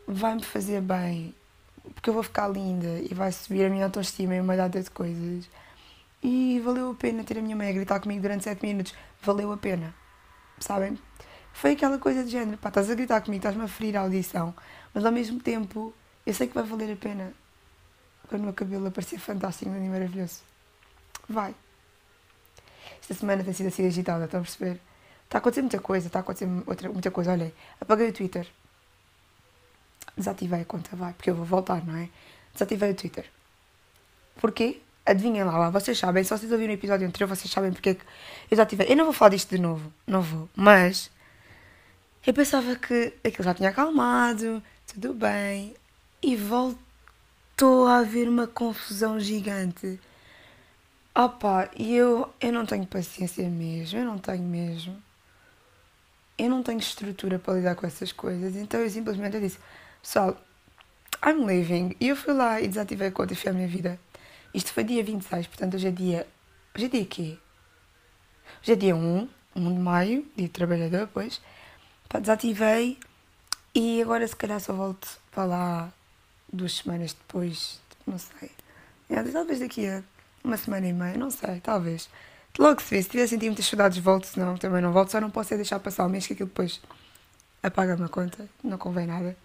vai-me 0.06 0.42
fazer 0.42 0.80
bem, 0.80 1.34
porque 1.94 2.10
eu 2.10 2.14
vou 2.14 2.22
ficar 2.22 2.48
linda 2.48 3.00
e 3.00 3.14
vai 3.14 3.30
subir 3.32 3.64
a 3.64 3.70
minha 3.70 3.84
autoestima 3.84 4.34
em 4.34 4.40
uma 4.40 4.56
data 4.56 4.82
de 4.82 4.90
coisas. 4.90 5.48
E 6.22 6.60
valeu 6.60 6.90
a 6.90 6.94
pena 6.94 7.24
ter 7.24 7.38
a 7.38 7.42
minha 7.42 7.56
mãe 7.56 7.70
a 7.70 7.72
gritar 7.72 8.00
comigo 8.00 8.20
durante 8.20 8.44
7 8.44 8.62
minutos. 8.62 8.94
Valeu 9.22 9.52
a 9.52 9.56
pena. 9.56 9.94
Sabem? 10.58 10.98
Foi 11.52 11.72
aquela 11.72 11.98
coisa 11.98 12.24
de 12.24 12.30
género, 12.30 12.56
pá, 12.58 12.68
estás 12.68 12.90
a 12.90 12.94
gritar 12.94 13.20
comigo, 13.20 13.40
estás-me 13.40 13.64
a 13.64 13.68
ferir 13.68 13.96
a 13.96 14.00
audição, 14.00 14.54
mas 14.94 15.04
ao 15.04 15.12
mesmo 15.12 15.40
tempo 15.40 15.94
eu 16.24 16.32
sei 16.32 16.46
que 16.46 16.54
vai 16.54 16.64
valer 16.64 16.92
a 16.92 16.96
pena 16.96 17.32
quando 18.28 18.42
o 18.42 18.44
meu 18.44 18.54
cabelo 18.54 18.86
aparecer 18.86 19.18
fantástico 19.18 19.70
e 19.70 19.88
maravilhoso. 19.88 20.40
Vai. 21.28 21.54
Esta 23.00 23.14
semana 23.14 23.42
tem 23.42 23.52
sido 23.52 23.66
assim 23.66 23.86
agitada, 23.86 24.24
estão 24.24 24.40
a 24.40 24.42
perceber? 24.42 24.80
Está 25.24 25.38
a 25.38 25.40
acontecer 25.40 25.62
muita 25.62 25.80
coisa, 25.80 26.06
está 26.06 26.18
a 26.20 26.22
acontecer 26.22 26.48
outra, 26.66 26.88
muita 26.88 27.10
coisa. 27.10 27.32
Olhem, 27.32 27.52
apaguei 27.80 28.08
o 28.08 28.12
Twitter. 28.12 28.46
Desativei 30.16 30.62
a 30.62 30.64
conta, 30.64 30.94
vai, 30.94 31.12
porque 31.12 31.30
eu 31.30 31.34
vou 31.34 31.44
voltar, 31.44 31.84
não 31.84 31.96
é? 31.96 32.08
Desativei 32.52 32.90
o 32.90 32.94
Twitter. 32.94 33.30
Porquê? 34.40 34.80
Adivinhem 35.04 35.44
lá, 35.44 35.70
vocês 35.70 35.98
sabem, 35.98 36.22
se 36.22 36.30
vocês 36.30 36.52
ouviram 36.52 36.72
o 36.72 36.76
episódio 36.76 37.06
anterior, 37.06 37.28
vocês 37.28 37.50
sabem 37.50 37.72
porque 37.72 37.90
é 37.90 37.94
que 37.94 38.02
eu 38.02 38.50
desativei. 38.50 38.86
Eu 38.90 38.96
não 38.96 39.04
vou 39.04 39.12
falar 39.12 39.30
disto 39.30 39.50
de 39.50 39.60
novo, 39.60 39.92
não 40.06 40.20
vou, 40.20 40.48
mas 40.54 41.10
eu 42.26 42.34
pensava 42.34 42.76
que 42.76 43.14
aquilo 43.24 43.44
já 43.44 43.54
tinha 43.54 43.70
acalmado, 43.70 44.62
tudo 44.86 45.14
bem. 45.14 45.74
e 46.22 46.36
voltou 46.36 47.86
a 47.86 47.98
haver 47.98 48.28
uma 48.28 48.46
confusão 48.46 49.18
gigante. 49.18 49.98
Opa, 51.14 51.70
e 51.76 51.94
eu, 51.96 52.32
eu 52.40 52.52
não 52.52 52.66
tenho 52.66 52.86
paciência 52.86 53.48
mesmo, 53.48 53.98
eu 53.98 54.04
não 54.04 54.18
tenho 54.18 54.42
mesmo. 54.42 55.02
Eu 56.38 56.50
não 56.50 56.62
tenho 56.62 56.78
estrutura 56.78 57.38
para 57.38 57.54
lidar 57.54 57.74
com 57.74 57.86
essas 57.86 58.12
coisas, 58.12 58.54
então 58.56 58.80
eu 58.80 58.90
simplesmente 58.90 59.40
disse, 59.40 59.58
pessoal, 60.02 60.36
I'm 61.24 61.44
leaving. 61.44 61.96
E 62.00 62.08
eu 62.08 62.16
fui 62.16 62.32
lá 62.34 62.60
e 62.60 62.68
desativei 62.68 63.08
a 63.08 63.12
conta 63.12 63.32
e 63.32 63.36
fui 63.36 63.50
à 63.50 63.52
minha 63.52 63.68
vida. 63.68 63.98
Isto 64.54 64.72
foi 64.72 64.84
dia 64.84 65.02
26, 65.02 65.46
portanto 65.46 65.74
hoje 65.74 65.88
é 65.88 65.90
dia. 65.90 66.26
Hoje 66.74 66.86
é 66.86 66.88
dia 66.88 67.04
quê? 67.06 67.38
Hoje 68.62 68.72
é 68.72 68.76
dia 68.76 68.96
1, 68.96 69.28
1 69.56 69.74
de 69.74 69.80
maio, 69.80 70.26
dia 70.36 70.46
de 70.46 70.52
trabalhador, 70.52 71.08
pois. 71.12 71.40
Pá, 72.10 72.18
desativei 72.18 72.98
e 73.72 74.02
agora 74.02 74.26
se 74.26 74.34
calhar 74.34 74.58
só 74.58 74.72
volto 74.72 75.08
para 75.30 75.44
lá 75.44 75.92
duas 76.52 76.78
semanas 76.78 77.12
depois, 77.12 77.80
não 78.04 78.18
sei. 78.18 78.50
É, 79.08 79.22
talvez 79.22 79.60
daqui 79.60 79.86
a 79.86 80.02
uma 80.42 80.56
semana 80.56 80.88
e 80.88 80.92
meia, 80.92 81.16
não 81.16 81.30
sei, 81.30 81.60
talvez. 81.60 82.10
Logo 82.58 82.80
se 82.82 82.90
vê, 82.90 83.00
se 83.00 83.08
tiver 83.08 83.28
sentido 83.28 83.50
muitas 83.50 83.66
saudades, 83.66 83.98
volto, 83.98 84.26
se 84.26 84.40
não, 84.40 84.56
também 84.56 84.82
não 84.82 84.92
volto, 84.92 85.12
só 85.12 85.20
não 85.20 85.30
posso 85.30 85.54
é 85.54 85.56
deixar 85.56 85.78
passar 85.78 86.04
o 86.04 86.08
mês 86.08 86.26
que 86.26 86.32
aquilo 86.32 86.48
depois 86.48 86.80
apaga-me 87.62 88.04
a 88.04 88.08
conta, 88.08 88.48
não 88.64 88.76
convém 88.76 89.06
nada. 89.06 89.36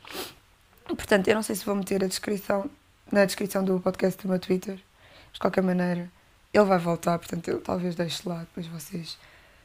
Portanto, 0.88 1.28
eu 1.28 1.36
não 1.36 1.44
sei 1.44 1.56
se 1.56 1.64
vou 1.64 1.76
meter 1.76 2.04
a 2.04 2.08
descrição 2.08 2.68
na 3.12 3.26
descrição 3.26 3.64
do 3.64 3.80
podcast 3.80 4.20
do 4.24 4.28
meu 4.28 4.40
Twitter, 4.40 4.80
mas 5.26 5.34
de 5.34 5.40
qualquer 5.40 5.62
maneira, 5.62 6.12
ele 6.52 6.66
vai 6.66 6.80
voltar, 6.80 7.20
portanto, 7.20 7.48
eu 7.48 7.62
talvez 7.62 7.94
deixe 7.94 8.28
lá, 8.28 8.40
depois 8.40 8.66
vocês, 8.66 9.20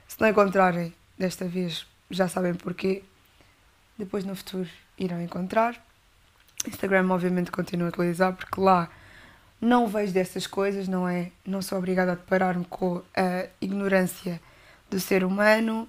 se 0.07 0.21
não 0.21 0.28
encontrarem 0.28 0.92
desta 1.19 1.47
vez, 1.47 1.87
já 2.10 2.28
sabem 2.28 2.54
porquê. 2.54 3.02
Depois 3.98 4.24
no 4.24 4.34
futuro 4.34 4.68
irão 4.98 5.20
encontrar. 5.20 5.82
Instagram, 6.66 7.08
obviamente, 7.10 7.50
continua 7.50 7.88
a 7.88 7.90
atualizar, 7.90 8.34
porque 8.34 8.60
lá 8.60 8.90
não 9.60 9.86
vejo 9.86 10.12
dessas 10.12 10.46
coisas, 10.46 10.88
não 10.88 11.08
é? 11.08 11.30
Não 11.46 11.60
sou 11.62 11.78
obrigada 11.78 12.12
a 12.12 12.14
deparar-me 12.14 12.64
com 12.64 13.02
a 13.14 13.46
ignorância 13.60 14.40
do 14.90 14.98
ser 14.98 15.22
humano 15.22 15.88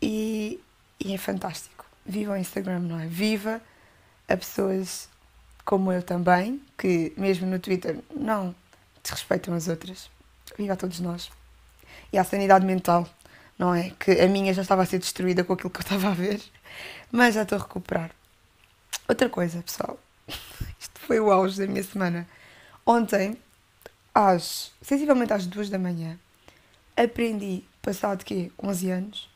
e, 0.00 0.60
e 0.98 1.12
é 1.12 1.18
fantástico. 1.18 1.84
Viva 2.04 2.32
o 2.32 2.36
Instagram, 2.36 2.80
não 2.80 2.98
é? 2.98 3.06
Viva 3.06 3.60
a 4.26 4.36
pessoas 4.36 5.08
como 5.64 5.92
eu 5.92 6.02
também, 6.02 6.62
que 6.78 7.12
mesmo 7.16 7.46
no 7.46 7.58
Twitter 7.58 7.98
não 8.14 8.54
desrespeitam 9.02 9.52
as 9.54 9.68
outras. 9.68 10.10
Viva 10.56 10.72
a 10.72 10.76
todos 10.76 11.00
nós. 11.00 11.30
E 12.10 12.16
à 12.16 12.24
sanidade 12.24 12.64
mental, 12.64 13.06
não 13.58 13.74
é? 13.74 13.90
Que 13.98 14.12
a 14.20 14.28
minha 14.28 14.54
já 14.54 14.62
estava 14.62 14.82
a 14.82 14.86
ser 14.86 14.98
destruída 14.98 15.44
com 15.44 15.52
aquilo 15.52 15.70
que 15.70 15.78
eu 15.78 15.82
estava 15.82 16.08
a 16.08 16.14
ver, 16.14 16.40
mas 17.10 17.34
já 17.34 17.42
estou 17.42 17.58
a 17.58 17.62
recuperar. 17.62 18.10
Outra 19.08 19.28
coisa, 19.28 19.62
pessoal. 19.62 19.98
Isto 20.78 21.00
foi 21.00 21.18
o 21.20 21.30
auge 21.30 21.58
da 21.58 21.66
minha 21.66 21.82
semana 21.82 22.26
Ontem, 22.90 23.36
às, 24.14 24.72
sensivelmente 24.80 25.34
às 25.34 25.46
duas 25.46 25.68
da 25.68 25.78
manhã, 25.78 26.18
aprendi, 26.96 27.62
passado 27.82 28.24
quê? 28.24 28.50
11 28.58 28.90
anos, 28.90 29.30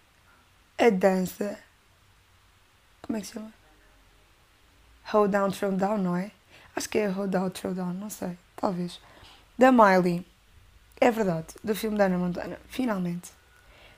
a 0.79 0.89
dança. 0.89 1.59
Como 3.03 3.19
é 3.19 3.21
que 3.21 3.27
se 3.27 3.35
chama? 3.35 3.53
Hold 5.05 5.33
Down, 5.33 5.51
Throw 5.51 5.73
Down, 5.73 5.99
não 5.99 6.17
é? 6.17 6.31
Acho 6.75 6.89
que 6.89 6.97
é 6.97 7.09
Hold 7.09 7.31
Down, 7.31 7.51
Throw 7.51 7.75
Down, 7.75 7.93
não 7.93 8.09
sei, 8.09 8.39
talvez. 8.57 8.99
Da 9.59 9.71
Miley. 9.71 10.27
É 10.99 11.11
verdade, 11.11 11.49
do 11.63 11.75
filme 11.75 11.99
da 11.99 12.07
Ana 12.07 12.17
Montana. 12.17 12.59
Finalmente. 12.69 13.33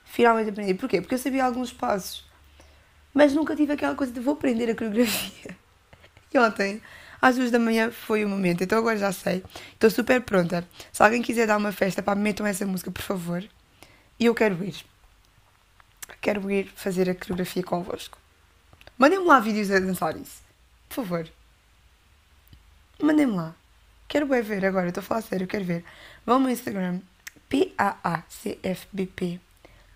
Finalmente 0.05 0.51
aprendi. 0.51 0.75
Porquê? 0.75 1.01
Porque 1.01 1.15
eu 1.15 1.19
sabia 1.19 1.45
alguns 1.45 1.73
passos. 1.73 2.25
Mas 3.13 3.33
nunca 3.33 3.55
tive 3.55 3.73
aquela 3.73 3.95
coisa 3.95 4.13
de 4.13 4.21
vou 4.21 4.35
aprender 4.35 4.71
a 4.71 4.75
coreografia. 4.75 5.57
E 6.33 6.39
ontem 6.39 6.83
às 7.23 7.37
duas 7.37 7.51
da 7.53 7.61
manhã 7.61 7.93
foi 7.93 8.25
o 8.25 8.29
momento, 8.29 8.65
então 8.65 8.77
agora 8.77 8.99
já 8.99 9.13
sei. 9.13 9.45
Estou 9.73 9.89
super 9.89 10.21
pronta. 10.21 10.69
Se 10.93 11.01
alguém 11.01 11.23
quiser 11.23 11.47
dar 11.47 11.57
uma 11.57 11.71
festa, 11.71 12.03
pá, 12.03 12.15
metam 12.15 12.45
essa 12.45 12.67
música, 12.67 12.91
por 12.91 13.03
favor. 13.03 13.43
E 14.19 14.27
eu 14.27 14.35
quero 14.35 14.63
ir. 14.65 14.85
Quero 16.21 16.51
ir 16.51 16.71
fazer 16.75 17.09
a 17.09 17.15
coreografia 17.15 17.63
convosco. 17.63 18.19
Mandem-me 18.99 19.25
lá 19.25 19.41
vídeos 19.41 19.71
a 19.71 19.79
dançar 19.79 20.17
isso. 20.17 20.43
Por 20.89 20.97
favor. 20.97 21.27
Mandem-me 23.01 23.33
lá. 23.33 23.55
Quero 24.07 24.27
ver 24.27 24.67
agora, 24.67 24.89
estou 24.89 25.01
a 25.01 25.05
falar 25.05 25.23
sério, 25.23 25.47
quero 25.47 25.65
ver. 25.65 25.83
Vão 26.27 26.43
ao 26.43 26.51
Instagram, 26.51 27.01
P-A-A-C-F-B-P, 27.49 29.41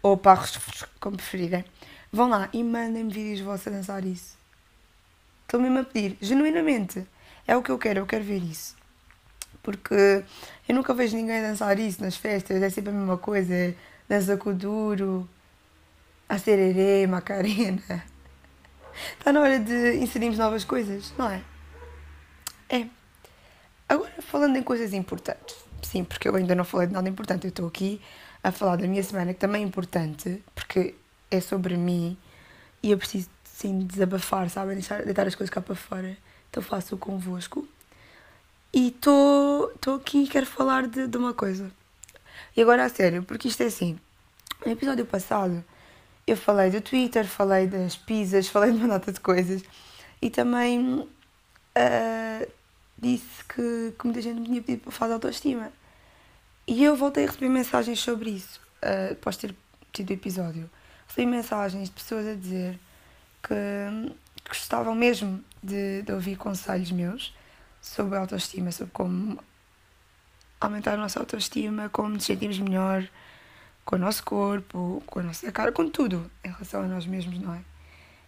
ou 0.02 0.16
Parros, 0.16 0.58
como 1.00 1.16
preferirem. 1.16 1.64
Vão 2.12 2.28
lá 2.28 2.48
e 2.52 2.62
mandem-me 2.62 3.12
vídeos 3.12 3.40
vossos 3.40 3.66
a 3.66 3.70
dançar 3.70 4.04
isso. 4.04 4.36
Estou 5.42 5.60
mesmo 5.60 5.78
a 5.80 5.84
pedir, 5.84 6.16
genuinamente. 6.20 7.06
É 7.46 7.56
o 7.56 7.62
que 7.62 7.70
eu 7.70 7.78
quero, 7.78 8.00
eu 8.00 8.06
quero 8.06 8.24
ver 8.24 8.42
isso. 8.42 8.76
Porque 9.62 10.24
eu 10.68 10.74
nunca 10.74 10.94
vejo 10.94 11.16
ninguém 11.16 11.42
dançar 11.42 11.78
isso 11.78 12.02
nas 12.02 12.16
festas, 12.16 12.62
é 12.62 12.70
sempre 12.70 12.90
a 12.90 12.94
mesma 12.94 13.18
coisa. 13.18 13.52
É 13.54 13.74
dança 14.08 14.36
com 14.36 14.54
duro, 14.54 15.28
a 16.28 16.38
sererê, 16.38 17.06
macarena. 17.06 18.04
Está 19.18 19.32
na 19.32 19.40
hora 19.40 19.58
de 19.58 19.96
inserirmos 19.96 20.38
novas 20.38 20.64
coisas, 20.64 21.12
não 21.16 21.30
é? 21.30 21.42
É. 22.68 22.86
Agora, 23.88 24.12
falando 24.20 24.56
em 24.56 24.62
coisas 24.62 24.92
importantes. 24.92 25.56
Sim, 25.82 26.04
porque 26.04 26.28
eu 26.28 26.34
ainda 26.34 26.54
não 26.54 26.64
falei 26.64 26.86
de 26.86 26.92
nada 26.92 27.08
importante. 27.08 27.44
Eu 27.44 27.50
estou 27.50 27.66
aqui 27.66 28.00
a 28.42 28.52
falar 28.52 28.76
da 28.76 28.86
minha 28.86 29.02
semana, 29.02 29.34
que 29.34 29.40
também 29.40 29.62
é 29.62 29.66
importante, 29.66 30.42
porque 30.54 30.94
é 31.30 31.40
sobre 31.40 31.76
mim 31.76 32.16
e 32.82 32.90
eu 32.90 32.98
preciso, 32.98 33.28
sim, 33.44 33.80
desabafar, 33.80 34.48
sabem? 34.48 34.74
Deixar, 34.74 35.04
deitar 35.04 35.26
as 35.26 35.34
coisas 35.34 35.52
cá 35.52 35.60
para 35.60 35.74
fora 35.74 36.16
então 36.50 36.62
faço 36.62 36.96
convosco. 36.96 37.66
E 38.72 38.88
estou 38.88 39.72
aqui 39.96 40.24
e 40.24 40.28
quero 40.28 40.46
falar 40.46 40.86
de, 40.86 41.06
de 41.06 41.16
uma 41.16 41.32
coisa. 41.32 41.70
E 42.56 42.62
agora 42.62 42.84
a 42.84 42.88
sério, 42.88 43.22
porque 43.22 43.48
isto 43.48 43.62
é 43.62 43.66
assim. 43.66 43.98
No 44.64 44.72
episódio 44.72 45.06
passado 45.06 45.64
eu 46.26 46.36
falei 46.36 46.70
do 46.70 46.80
Twitter, 46.80 47.26
falei 47.26 47.66
das 47.66 47.96
pizzas, 47.96 48.48
falei 48.50 48.72
de 48.72 48.78
uma 48.78 48.88
data 48.88 49.12
de 49.12 49.20
coisas 49.20 49.62
e 50.20 50.28
também 50.28 51.00
uh, 51.00 52.52
disse 52.98 53.44
que, 53.48 53.94
que 53.98 54.04
muita 54.04 54.20
gente 54.20 54.40
me 54.40 54.46
tinha 54.46 54.62
pedido 54.62 54.82
para 54.82 54.92
falar 54.92 55.08
de 55.08 55.14
autoestima. 55.14 55.72
E 56.70 56.84
eu 56.84 56.94
voltei 56.94 57.24
a 57.24 57.26
receber 57.28 57.48
mensagens 57.48 57.98
sobre 57.98 58.28
isso, 58.28 58.60
uh, 58.82 59.12
após 59.12 59.38
ter 59.38 59.56
tido 59.90 60.10
o 60.10 60.12
episódio. 60.12 60.68
Recebi 61.06 61.26
mensagens 61.26 61.88
de 61.88 61.94
pessoas 61.94 62.26
a 62.26 62.34
dizer 62.34 62.78
que 63.42 64.14
gostavam 64.46 64.94
mesmo 64.94 65.42
de, 65.62 66.02
de 66.02 66.12
ouvir 66.12 66.36
conselhos 66.36 66.92
meus 66.92 67.34
sobre 67.80 68.18
autoestima, 68.18 68.70
sobre 68.70 68.92
como 68.92 69.42
aumentar 70.60 70.92
a 70.92 70.96
nossa 70.98 71.18
autoestima, 71.18 71.88
como 71.88 72.10
nos 72.10 72.24
sentimos 72.24 72.58
melhor 72.58 73.08
com 73.82 73.96
o 73.96 73.98
nosso 73.98 74.22
corpo, 74.22 75.02
com 75.06 75.20
a 75.20 75.22
nossa 75.22 75.50
cara, 75.50 75.72
com 75.72 75.88
tudo 75.88 76.30
em 76.44 76.50
relação 76.50 76.82
a 76.82 76.86
nós 76.86 77.06
mesmos, 77.06 77.40
não 77.40 77.54
é? 77.54 77.62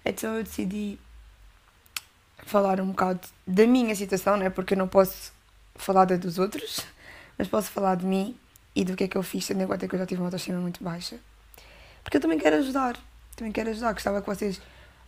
Então 0.02 0.34
eu 0.34 0.42
decidi 0.42 0.98
falar 2.38 2.80
um 2.80 2.86
bocado 2.86 3.20
da 3.46 3.66
minha 3.66 3.94
situação, 3.94 4.38
não 4.38 4.46
é? 4.46 4.48
Porque 4.48 4.72
eu 4.72 4.78
não 4.78 4.88
posso 4.88 5.30
falar 5.74 6.06
da 6.06 6.16
dos 6.16 6.38
outros, 6.38 6.86
mas 7.40 7.48
posso 7.48 7.70
falar 7.70 7.94
de 7.94 8.04
mim 8.04 8.36
e 8.76 8.84
do 8.84 8.94
que 8.94 9.04
é 9.04 9.08
que 9.08 9.16
eu 9.16 9.22
fiz, 9.22 9.46
tendo 9.46 9.62
em 9.62 9.66
conta 9.66 9.88
que 9.88 9.94
eu 9.94 9.98
já 9.98 10.04
tive 10.04 10.20
uma 10.20 10.26
autoestima 10.26 10.60
muito 10.60 10.84
baixa. 10.84 11.18
Porque 12.04 12.18
eu 12.18 12.20
também 12.20 12.38
quero 12.38 12.56
ajudar, 12.56 12.98
também 13.34 13.50
quero 13.50 13.70
ajudar. 13.70 13.94
Gostava 13.94 14.20
que 14.20 14.26
vocês 14.26 14.60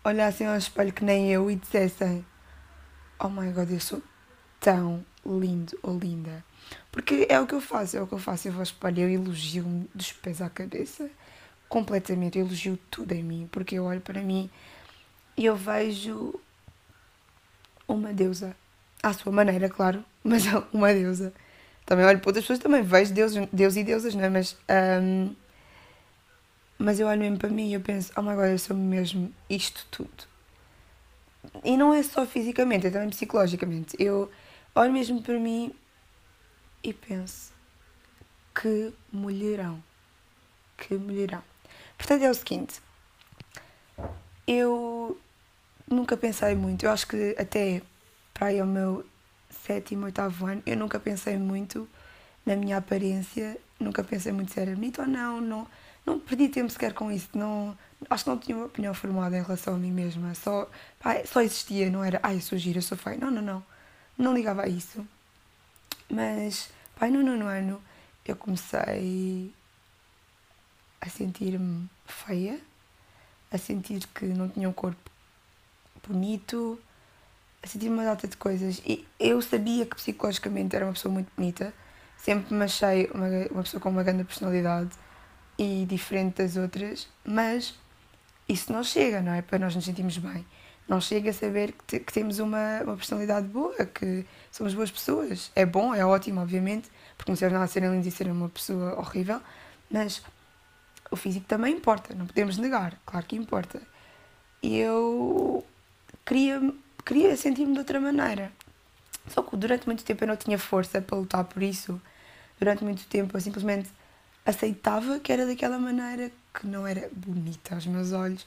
olhassem 0.02 0.46
ao 0.46 0.56
espelho 0.56 0.94
que 0.94 1.04
nem 1.04 1.30
eu 1.30 1.50
e 1.50 1.56
dissessem: 1.56 2.24
Oh 3.20 3.28
my 3.28 3.52
god, 3.52 3.70
eu 3.70 3.80
sou 3.80 4.02
tão 4.58 5.04
lindo 5.26 5.78
ou 5.82 5.98
linda. 5.98 6.42
Porque 6.90 7.26
é 7.28 7.38
o 7.38 7.46
que 7.46 7.54
eu 7.54 7.60
faço, 7.60 7.98
é 7.98 8.00
o 8.00 8.06
que 8.06 8.14
eu 8.14 8.18
faço. 8.18 8.48
Eu 8.48 8.52
vou 8.52 8.60
ao 8.60 8.62
espelho, 8.62 9.00
eu 9.00 9.10
elogio-me 9.10 9.90
dos 9.94 10.10
pés 10.10 10.40
à 10.40 10.48
cabeça, 10.48 11.10
completamente. 11.68 12.38
Eu 12.38 12.46
elogio 12.46 12.78
tudo 12.90 13.12
em 13.12 13.22
mim, 13.22 13.46
porque 13.52 13.74
eu 13.74 13.84
olho 13.84 14.00
para 14.00 14.22
mim 14.22 14.48
e 15.36 15.44
eu 15.44 15.54
vejo 15.54 16.40
uma 17.86 18.10
deusa. 18.10 18.56
À 19.02 19.12
sua 19.12 19.30
maneira, 19.30 19.68
claro, 19.68 20.02
mas 20.24 20.46
é 20.46 20.62
uma 20.72 20.94
deusa. 20.94 21.34
Também 21.84 22.04
olho 22.06 22.18
para 22.20 22.28
outras 22.28 22.44
pessoas, 22.44 22.58
também 22.58 22.82
vejo 22.82 23.12
Deus, 23.12 23.32
Deus 23.52 23.76
e 23.76 23.84
deusas, 23.84 24.14
não 24.14 24.24
é? 24.24 24.28
Mas 24.28 24.56
um, 25.02 25.34
mas 26.78 26.98
eu 26.98 27.06
olho 27.06 27.20
mesmo 27.20 27.38
para 27.38 27.48
mim 27.48 27.68
e 27.68 27.74
eu 27.74 27.80
penso, 27.80 28.12
oh 28.16 28.22
my 28.22 28.34
god, 28.34 28.50
eu 28.50 28.58
sou 28.58 28.76
mesmo 28.76 29.32
isto 29.48 29.86
tudo. 29.90 30.24
E 31.62 31.76
não 31.76 31.94
é 31.94 32.02
só 32.02 32.26
fisicamente, 32.26 32.86
é 32.88 32.90
também 32.90 33.08
psicologicamente. 33.10 33.96
Eu 33.98 34.30
olho 34.74 34.92
mesmo 34.92 35.22
para 35.22 35.38
mim 35.38 35.72
e 36.82 36.92
penso, 36.92 37.52
que 38.52 38.92
mulherão. 39.12 39.82
Que 40.76 40.94
mulherão. 40.94 41.42
Portanto, 41.96 42.22
é 42.22 42.30
o 42.30 42.34
seguinte. 42.34 42.80
Eu 44.44 45.20
nunca 45.88 46.16
pensei 46.16 46.56
muito. 46.56 46.84
Eu 46.84 46.90
acho 46.90 47.06
que 47.06 47.36
até 47.38 47.80
para 48.34 48.48
aí 48.48 48.58
ao 48.58 48.66
meu 48.66 49.06
sétimo, 49.64 50.07
oitavo 50.07 50.47
ano, 50.47 50.62
eu 50.66 50.76
nunca 50.76 50.99
pensei 51.00 51.37
muito 51.38 51.88
na 52.45 52.57
minha 52.57 52.78
aparência. 52.78 53.57
Nunca 53.78 54.04
pensei 54.04 54.33
muito 54.33 54.52
se 54.52 54.61
era 54.61 54.75
bonito 54.75 55.00
ou 55.00 55.07
não. 55.07 55.40
não 55.40 55.66
não 56.04 56.19
perdi 56.19 56.49
tempo 56.49 56.71
sequer 56.71 56.92
com 56.92 57.11
isso, 57.11 57.28
não, 57.35 57.76
acho 58.11 58.25
que 58.25 58.31
não 58.31 58.38
tinha 58.38 58.57
uma 58.57 58.66
opinião 58.66 58.95
formada 58.95 59.37
em 59.37 59.42
relação 59.42 59.75
a 59.75 59.78
mim 59.78 59.92
mesma. 59.92 60.35
Só, 60.35 60.69
pá, 60.99 61.25
só 61.25 61.40
existia, 61.40 61.90
não 61.90 62.02
era, 62.02 62.19
ai, 62.23 62.37
eu 62.37 62.40
sou 62.40 62.59
gira, 62.59 62.78
eu 62.78 62.83
sou 62.83 62.99
feia. 62.99 63.16
Não, 63.16 63.31
não, 63.31 63.42
não. 63.42 63.64
Não 64.19 64.35
ligava 64.35 64.62
a 64.62 64.69
isso. 64.69 65.07
Mas, 66.11 66.71
pá, 66.99 67.09
no 67.09 67.23
nono 67.23 67.47
ano 67.47 67.83
eu 68.25 68.37
comecei 68.37 69.52
a 71.00 71.09
sentir-me 71.09 71.88
feia, 72.07 72.61
a 73.50 73.59
sentir 73.59 74.07
que 74.09 74.26
não 74.26 74.49
tinha 74.49 74.69
um 74.69 74.73
corpo 74.73 75.11
bonito, 76.07 76.81
a 77.62 77.66
sentir 77.66 77.88
uma 77.88 78.04
data 78.04 78.26
de 78.26 78.37
coisas. 78.37 78.83
E 78.85 79.07
eu 79.19 79.40
sabia 79.40 79.87
que 79.87 79.97
psicologicamente 79.97 80.75
era 80.75 80.85
uma 80.85 80.92
pessoa 80.92 81.12
muito 81.12 81.31
bonita, 81.37 81.73
sempre 82.16 82.54
me 82.54 82.64
achei 82.64 83.11
uma, 83.14 83.26
uma 83.50 83.62
pessoa 83.62 83.81
com 83.81 83.90
uma 83.90 84.02
grande 84.02 84.25
personalidade 84.25 84.90
e 85.59 85.87
diferente 85.87 86.42
das 86.42 86.57
outras, 86.57 87.09
mas 87.25 87.75
isso 88.49 88.73
não 88.73 88.83
chega, 88.83 89.21
não 89.21 89.33
é? 89.33 89.42
Para 89.42 89.59
nós 89.59 89.75
nos 89.75 89.85
sentirmos 89.85 90.19
bem. 90.19 90.45
Não 90.88 91.00
chega 91.00 91.31
a 91.31 91.33
saber 91.33 91.73
que, 91.73 91.85
te, 91.87 92.00
que 92.00 92.12
temos 92.12 92.38
uma, 92.38 92.83
uma 92.83 92.97
personalidade 92.97 93.47
boa, 93.47 93.87
que 93.87 94.26
somos 94.50 94.75
boas 94.75 94.90
pessoas. 94.90 95.50
É 95.54 95.64
bom, 95.64 95.95
é 95.95 96.04
ótimo, 96.04 96.40
obviamente, 96.40 96.90
porque 97.16 97.31
não 97.31 97.37
serve 97.37 97.54
nada 97.54 97.66
serem 97.69 97.90
lindos 97.90 98.07
e 98.07 98.11
serem 98.11 98.33
uma 98.33 98.49
pessoa 98.49 98.99
horrível, 98.99 99.40
mas 99.90 100.23
o 101.11 101.16
físico 101.16 101.47
também 101.47 101.75
importa, 101.75 102.14
não 102.14 102.26
podemos 102.26 102.59
negar, 102.59 102.99
claro 103.07 103.25
que 103.26 103.37
importa. 103.37 103.81
E 104.62 104.78
eu 104.78 105.64
queria, 106.25 106.61
queria 107.04 107.37
sentir-me 107.37 107.73
de 107.73 107.78
outra 107.78 108.00
maneira. 108.00 108.52
Só 109.28 109.42
que 109.42 109.56
durante 109.56 109.87
muito 109.87 110.04
tempo 110.04 110.25
eu 110.25 110.28
não 110.28 110.37
tinha 110.37 110.59
força 110.59 111.00
para 111.00 111.16
lutar 111.16 111.44
por 111.44 111.62
isso. 111.62 112.00
Durante 112.59 112.85
muito 112.85 113.04
tempo 113.06 113.37
eu 113.37 113.40
simplesmente 113.40 113.88
aceitava 114.44 115.21
que 115.21 115.32
era 115.32 115.47
daquela 115.47 115.78
maneira, 115.78 116.30
que 116.52 116.66
não 116.66 116.87
era 116.87 117.09
bonita 117.12 117.75
aos 117.75 117.87
meus 117.87 118.12
olhos, 118.12 118.47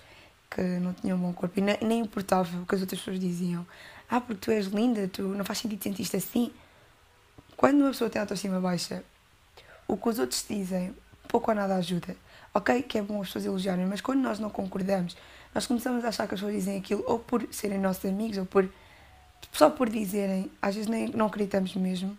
que 0.50 0.62
não 0.62 0.94
tinha 0.94 1.16
um 1.16 1.20
bom 1.20 1.34
corpo. 1.34 1.60
E 1.60 1.62
nem, 1.62 2.00
importava 2.00 2.58
o 2.62 2.66
que 2.66 2.76
as 2.76 2.82
outras 2.82 3.00
pessoas 3.00 3.20
diziam. 3.20 3.66
Ah, 4.10 4.22
porque 4.22 4.36
tu 4.42 4.52
és 4.52 4.68
linda, 4.68 5.08
tu 5.08 5.24
não 5.24 5.44
faz 5.44 5.60
sentido 5.60 5.82
sentir-te 5.84 6.18
assim. 6.18 6.52
Quando 7.58 7.82
uma 7.82 7.90
pessoa 7.90 8.10
tem 8.10 8.22
autoestima 8.22 8.60
baixa, 8.60 9.04
o 9.88 9.98
que 9.98 10.10
os 10.10 10.20
outros 10.20 10.46
dizem 10.48 10.96
pouco 11.28 11.52
ou 11.52 11.56
nada 11.56 11.76
ajuda. 11.76 12.16
Ok, 12.54 12.84
que 12.84 12.98
é 12.98 13.02
bom 13.02 13.22
as 13.22 13.28
pessoas 13.28 13.46
elogiarem, 13.46 13.86
mas 13.86 14.02
quando 14.02 14.22
nós 14.22 14.40
não 14.40 14.50
concordamos, 14.50 15.18
nós 15.56 15.66
começamos 15.66 16.04
a 16.04 16.10
achar 16.10 16.28
que 16.28 16.34
as 16.34 16.42
pessoas 16.42 16.54
dizem 16.54 16.78
aquilo 16.78 17.02
ou 17.08 17.18
por 17.18 17.48
serem 17.50 17.80
nossos 17.80 18.04
amigos 18.04 18.38
ou 18.38 18.46
por 18.46 18.70
só 19.54 19.70
por 19.70 19.90
dizerem, 19.90 20.52
às 20.62 20.76
vezes 20.76 20.90
nem 20.90 21.08
não 21.10 21.28
acreditamos 21.28 21.74
mesmo. 21.76 22.18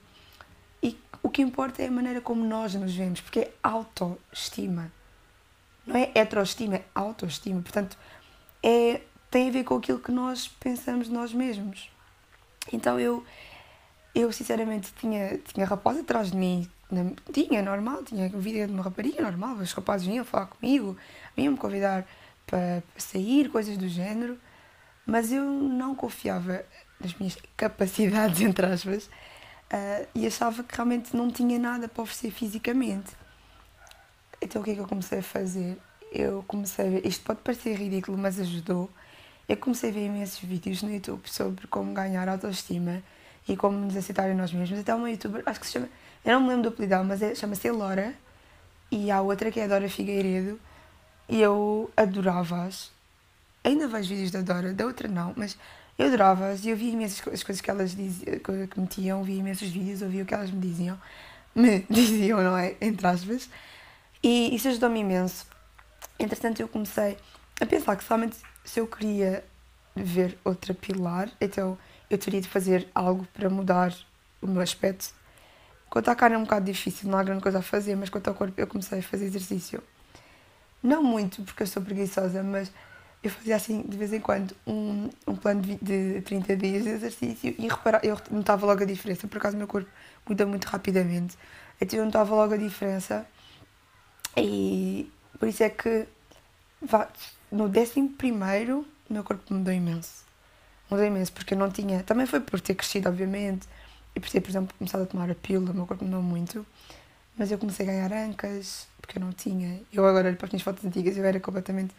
E 0.83 0.99
o 1.23 1.28
que 1.28 1.43
importa 1.43 1.83
é 1.83 1.88
a 1.88 1.90
maneira 1.90 2.21
como 2.21 2.43
nós 2.43 2.75
nos 2.75 2.95
vemos, 2.95 3.21
porque 3.21 3.40
é 3.40 3.52
autoestima. 3.62 4.90
Não 5.87 5.97
é 5.97 6.11
heteroestima, 6.14 6.76
é 6.76 6.85
autoestima. 6.95 7.61
Portanto, 7.61 7.99
é, 8.62 9.02
tem 9.31 9.49
a 9.49 9.52
ver 9.52 9.64
com 9.64 9.76
aquilo 9.76 9.99
que 9.99 10.11
nós 10.11 10.49
pensamos 10.49 11.09
de 11.09 11.12
nós 11.12 11.33
mesmos. 11.35 11.90
Então 12.73 12.99
eu, 12.99 13.23
eu 14.14 14.33
sinceramente 14.33 14.95
tinha, 14.99 15.37
tinha 15.38 15.66
rapaz 15.66 15.99
atrás 15.99 16.31
de 16.31 16.37
mim, 16.38 16.66
tinha 17.33 17.61
normal, 17.61 18.02
tinha 18.02 18.28
vida 18.31 18.66
de 18.66 18.73
uma 18.73 18.83
rapariga 18.83 19.23
normal, 19.23 19.57
os 19.57 19.73
rapazes 19.73 20.07
vinham 20.07 20.25
falar 20.25 20.47
comigo, 20.47 20.97
vinham-me 21.37 21.59
convidar 21.59 22.07
para, 22.47 22.83
sair, 22.97 23.50
coisas 23.50 23.76
do 23.76 23.88
género, 23.88 24.38
mas 25.05 25.33
eu 25.33 25.45
não 25.45 25.95
confiava 25.95 26.65
nas 27.00 27.15
minhas 27.15 27.37
capacidades, 27.57 28.41
entre 28.43 28.67
aspas, 28.67 29.05
uh, 29.07 30.07
e 30.15 30.26
achava 30.26 30.63
que 30.63 30.75
realmente 30.75 31.17
não 31.17 31.30
tinha 31.30 31.59
nada 31.59 31.89
para 31.89 32.02
oferecer 32.02 32.30
fisicamente. 32.30 33.13
Então 34.41 34.63
o 34.63 34.65
que 34.65 34.73
é 34.73 34.75
que 34.75 34.80
eu 34.80 34.87
comecei 34.87 35.19
a 35.19 35.23
fazer? 35.23 35.78
Eu 36.13 36.45
comecei 36.47 36.87
a 36.87 36.91
ver, 36.91 37.06
isto 37.06 37.25
pode 37.25 37.41
parecer 37.41 37.75
ridículo, 37.75 38.17
mas 38.17 38.39
ajudou. 38.39 38.91
Eu 39.49 39.56
comecei 39.56 39.91
a 39.91 39.93
ver 39.93 40.06
imensos 40.06 40.39
vídeos 40.41 40.82
no 40.82 40.93
YouTube 40.93 41.23
sobre 41.26 41.67
como 41.67 41.93
ganhar 41.93 42.28
autoestima 42.28 43.02
e 43.49 43.56
como 43.56 43.78
nos 43.78 43.97
aceitar 43.97 44.28
em 44.28 44.35
nós 44.35 44.52
mesmos. 44.52 44.78
Até 44.78 44.95
uma 44.95 45.11
youtuber, 45.11 45.43
acho 45.47 45.61
que 45.61 45.67
se 45.67 45.75
chama, 45.75 45.89
eu 46.25 46.32
não 46.35 46.41
me 46.41 46.49
lembro 46.49 46.65
do 46.65 46.69
apelido, 46.71 47.04
mas 47.04 47.23
é, 47.23 47.35
chama-se 47.35 47.69
Elora. 47.69 48.15
E 48.91 49.11
há 49.11 49.21
outra 49.21 49.50
que 49.50 49.61
é 49.61 49.65
a 49.65 49.69
Dora 49.69 49.89
Figueiredo. 49.89 50.61
E 51.28 51.41
eu 51.41 51.91
adorava-as. 51.97 52.91
Ainda 53.65 53.89
vejo 53.89 54.10
vídeos 54.10 54.30
da 54.30 54.43
Dora, 54.43 54.73
da 54.73 54.86
outra 54.86 55.08
não, 55.08 55.32
mas 55.36 55.58
eu 55.99 56.06
adorava-as 56.06 56.65
e 56.65 56.71
eu 56.71 56.76
via 56.76 56.93
imensas 56.93 57.26
as 57.32 57.43
coisas 57.43 57.60
que 57.60 57.71
elas 57.71 57.97
diziam, 57.97 58.39
que 58.39 58.80
metiam, 58.80 59.25
via 59.25 59.39
imensos 59.39 59.69
vídeos, 59.69 60.02
ouvia 60.02 60.23
o 60.23 60.26
que 60.26 60.34
elas 60.34 60.50
me 60.50 60.60
diziam. 60.60 60.99
Me 61.56 61.86
diziam, 61.89 62.43
não 62.43 62.54
é? 62.54 62.76
Entre 62.82 63.06
aspas. 63.06 63.49
E 64.23 64.54
isso 64.54 64.69
ajudou-me 64.69 65.00
imenso. 65.00 65.47
Entretanto, 66.19 66.60
eu 66.60 66.69
comecei 66.69 67.17
a 67.58 67.65
pensar 67.65 67.97
que 67.97 68.04
somente 68.04 68.36
se 68.62 68.78
eu 68.78 68.86
queria 68.86 69.43
ver 69.95 70.36
outra 70.45 70.75
pilar, 70.75 71.30
então 71.41 71.78
eu 72.10 72.19
teria 72.19 72.43
de 72.43 72.49
fazer 72.49 72.86
algo 72.95 73.26
para 73.32 73.49
mudar 73.49 73.95
o 74.43 74.47
meu 74.47 74.60
aspecto. 74.60 75.15
Quanto 75.89 76.10
à 76.10 76.15
cara 76.15 76.34
é 76.34 76.39
um 76.39 76.43
bocado 76.43 76.67
difícil, 76.67 77.08
não 77.08 77.19
há 77.19 77.23
grande 77.23 77.43
coisa 77.43 77.60
a 77.60 77.62
fazer, 77.62 77.97
mas 77.97 78.10
quanto 78.10 78.28
ao 78.28 78.34
corpo 78.34 78.60
eu 78.60 78.67
comecei 78.67 78.99
a 78.99 79.02
fazer 79.02 79.25
exercício. 79.25 79.82
Não 80.86 81.02
muito, 81.02 81.42
porque 81.42 81.64
eu 81.64 81.66
sou 81.66 81.82
preguiçosa, 81.82 82.44
mas 82.44 82.70
eu 83.20 83.28
fazia 83.28 83.56
assim 83.56 83.82
de 83.82 83.96
vez 83.96 84.12
em 84.12 84.20
quando 84.20 84.54
um, 84.64 85.10
um 85.26 85.34
plano 85.34 85.60
de, 85.60 85.75
de 85.82 86.20
30 86.20 86.56
dias 86.56 86.84
de 86.84 86.90
exercício 86.90 87.56
e 87.58 87.66
repara, 87.66 88.00
eu 88.04 88.16
notava 88.30 88.64
logo 88.64 88.84
a 88.84 88.86
diferença. 88.86 89.26
Por 89.26 89.38
acaso 89.38 89.56
o 89.56 89.58
meu 89.58 89.66
corpo 89.66 89.90
muda 90.28 90.46
muito 90.46 90.66
rapidamente. 90.66 91.36
Então 91.80 91.99
eu 91.99 92.04
notava 92.04 92.32
logo 92.36 92.54
a 92.54 92.56
diferença 92.56 93.26
e 94.36 95.10
por 95.40 95.49
isso 95.49 95.64
é 95.64 95.70
que 95.70 96.06
no 97.50 97.68
décimo 97.68 98.10
primeiro 98.10 98.86
o 99.10 99.12
meu 99.12 99.25
corpo 99.25 99.42
mudou 99.52 99.75
imenso. 99.75 100.25
Mudou 100.88 101.04
imenso 101.04 101.32
porque 101.32 101.54
eu 101.54 101.58
não 101.58 101.68
tinha. 101.68 102.04
Também 102.04 102.26
foi 102.26 102.38
por 102.38 102.60
ter 102.60 102.76
crescido, 102.76 103.08
obviamente, 103.08 103.66
e 104.14 104.20
por 104.20 104.30
ter, 104.30 104.40
por 104.40 104.50
exemplo, 104.50 104.72
começado 104.78 105.02
a 105.02 105.06
tomar 105.06 105.28
a 105.28 105.34
pílula, 105.34 105.72
o 105.72 105.75
meu 105.75 105.84
corpo 105.84 106.04
mudou 106.04 106.22
muito. 106.22 106.64
Mas 107.36 107.50
eu 107.50 107.58
comecei 107.58 107.86
a 107.86 107.92
ganhar 107.92 108.12
ancas 108.12 108.88
porque 109.00 109.18
eu 109.18 109.22
não 109.22 109.32
tinha. 109.32 109.80
Eu 109.92 110.06
agora 110.06 110.28
olho 110.28 110.36
para 110.36 110.46
as 110.46 110.52
minhas 110.52 110.62
fotos 110.62 110.84
antigas 110.84 111.16
eu 111.16 111.25
era 111.25 111.38
completamente. 111.38 111.94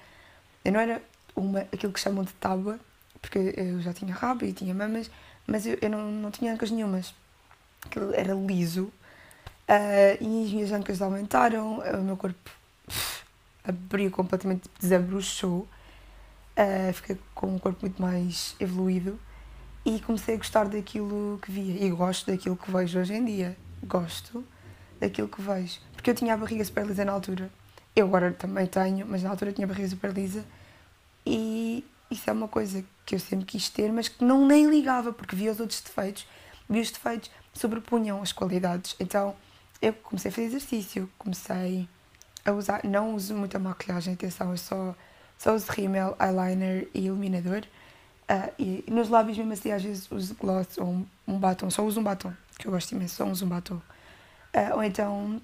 Eu 0.64 0.72
não 0.74 0.80
era 0.80 1.02
uma, 1.36 1.62
aquilo 1.62 1.94
que 1.94 2.00
chamam 2.00 2.24
de 2.24 2.34
tábua, 2.34 2.80
porque 3.22 3.54
eu 3.56 3.80
já 3.82 3.94
tinha 3.94 4.14
rabo 4.14 4.44
e 4.46 4.52
tinha 4.52 4.74
mamas, 4.74 5.10
mas 5.46 5.66
eu, 5.66 5.78
eu 5.82 5.90
não, 5.90 6.12
não 6.12 6.32
tinha 6.32 6.54
ancas 6.54 6.72
nenhumas. 6.72 7.14
Aquilo 7.86 8.14
era 8.14 8.34
liso. 8.34 8.92
Uh, 9.70 10.22
e 10.22 10.46
as 10.46 10.52
minhas 10.52 10.72
ancas 10.72 11.02
aumentaram, 11.02 11.80
o 11.80 12.02
meu 12.02 12.18
corpo 12.18 12.52
abriu 13.64 14.12
completamente, 14.12 14.70
desabrochou. 14.80 15.68
Uh, 16.58 16.92
fiquei 16.94 17.18
com 17.36 17.56
um 17.56 17.60
corpo 17.60 17.80
muito 17.82 18.02
mais 18.02 18.56
evoluído 18.60 19.20
e 19.86 20.00
comecei 20.00 20.36
a 20.36 20.38
gostar 20.38 20.66
daquilo 20.66 21.40
que 21.42 21.52
via. 21.52 21.86
E 21.86 21.90
gosto 21.92 22.32
daquilo 22.32 22.58
que 22.58 22.72
vejo 22.72 23.00
hoje 23.00 23.14
em 23.14 23.24
dia. 23.24 23.56
Gosto 23.84 24.44
daquilo 25.00 25.28
que 25.28 25.42
vejo. 25.42 25.80
Porque 25.94 26.10
eu 26.10 26.16
tinha 26.16 26.34
a 26.34 26.38
barriga 26.38 26.64
super 26.64 26.86
lisa 26.86 27.06
na 27.06 27.12
altura. 27.12 27.50
Eu 27.96 28.08
agora 28.08 28.32
também 28.32 28.68
tenho, 28.68 29.06
mas 29.08 29.24
na 29.24 29.30
altura 29.30 29.52
tinha 29.52 29.66
a 29.66 29.68
barriga 29.68 29.90
super 29.90 30.12
lisa 30.12 30.46
e 31.26 31.84
isso 32.10 32.30
é 32.30 32.34
uma 32.34 32.48
coisa 32.48 32.84
que 33.06 33.16
eu 33.16 33.20
sempre 33.20 33.46
quis 33.46 33.70
ter, 33.70 33.92
mas 33.92 34.08
que 34.08 34.24
não 34.24 34.48
nem 34.48 34.70
ligava, 34.70 35.12
porque 35.12 35.36
via 35.36 35.52
os 35.52 35.60
outros 35.60 35.82
defeitos, 35.82 36.26
via 36.70 36.82
os 36.82 36.90
defeitos 36.90 37.30
sobrepunham 37.54 38.22
as 38.22 38.32
qualidades. 38.32 38.96
Então 39.00 39.36
eu 39.82 39.92
comecei 39.94 40.30
a 40.30 40.34
fazer 40.34 40.48
exercício, 40.48 41.10
comecei 41.18 41.88
a 42.46 42.52
usar, 42.52 42.82
não 42.86 43.14
uso 43.14 43.36
muita 43.36 43.60
maquilhagem, 43.60 44.14
atenção, 44.14 44.52
eu 44.52 44.58
só, 44.58 44.96
só 45.38 45.54
uso 45.54 45.70
rímel, 45.70 46.16
eyeliner 46.20 46.88
e 46.94 47.08
iluminador. 47.08 47.64
Uh, 48.30 48.54
e 48.60 48.86
nos 48.90 49.10
lábios 49.10 49.38
mesmo 49.38 49.54
assim 49.54 49.72
às 49.72 49.84
vezes 49.84 50.12
uso 50.12 50.36
gloss 50.36 50.78
ou 50.78 50.88
um, 50.88 51.06
um 51.28 51.40
batom, 51.40 51.70
só 51.70 51.84
uso 51.84 52.00
um 52.00 52.04
batom, 52.04 52.34
que 52.58 52.68
eu 52.68 52.72
gosto 52.72 52.92
imenso, 52.94 53.16
só 53.16 53.26
uso 53.26 53.46
um 53.46 53.50
batom. 53.50 53.82
Uh, 54.58 54.76
ou 54.76 54.84
então 54.84 55.40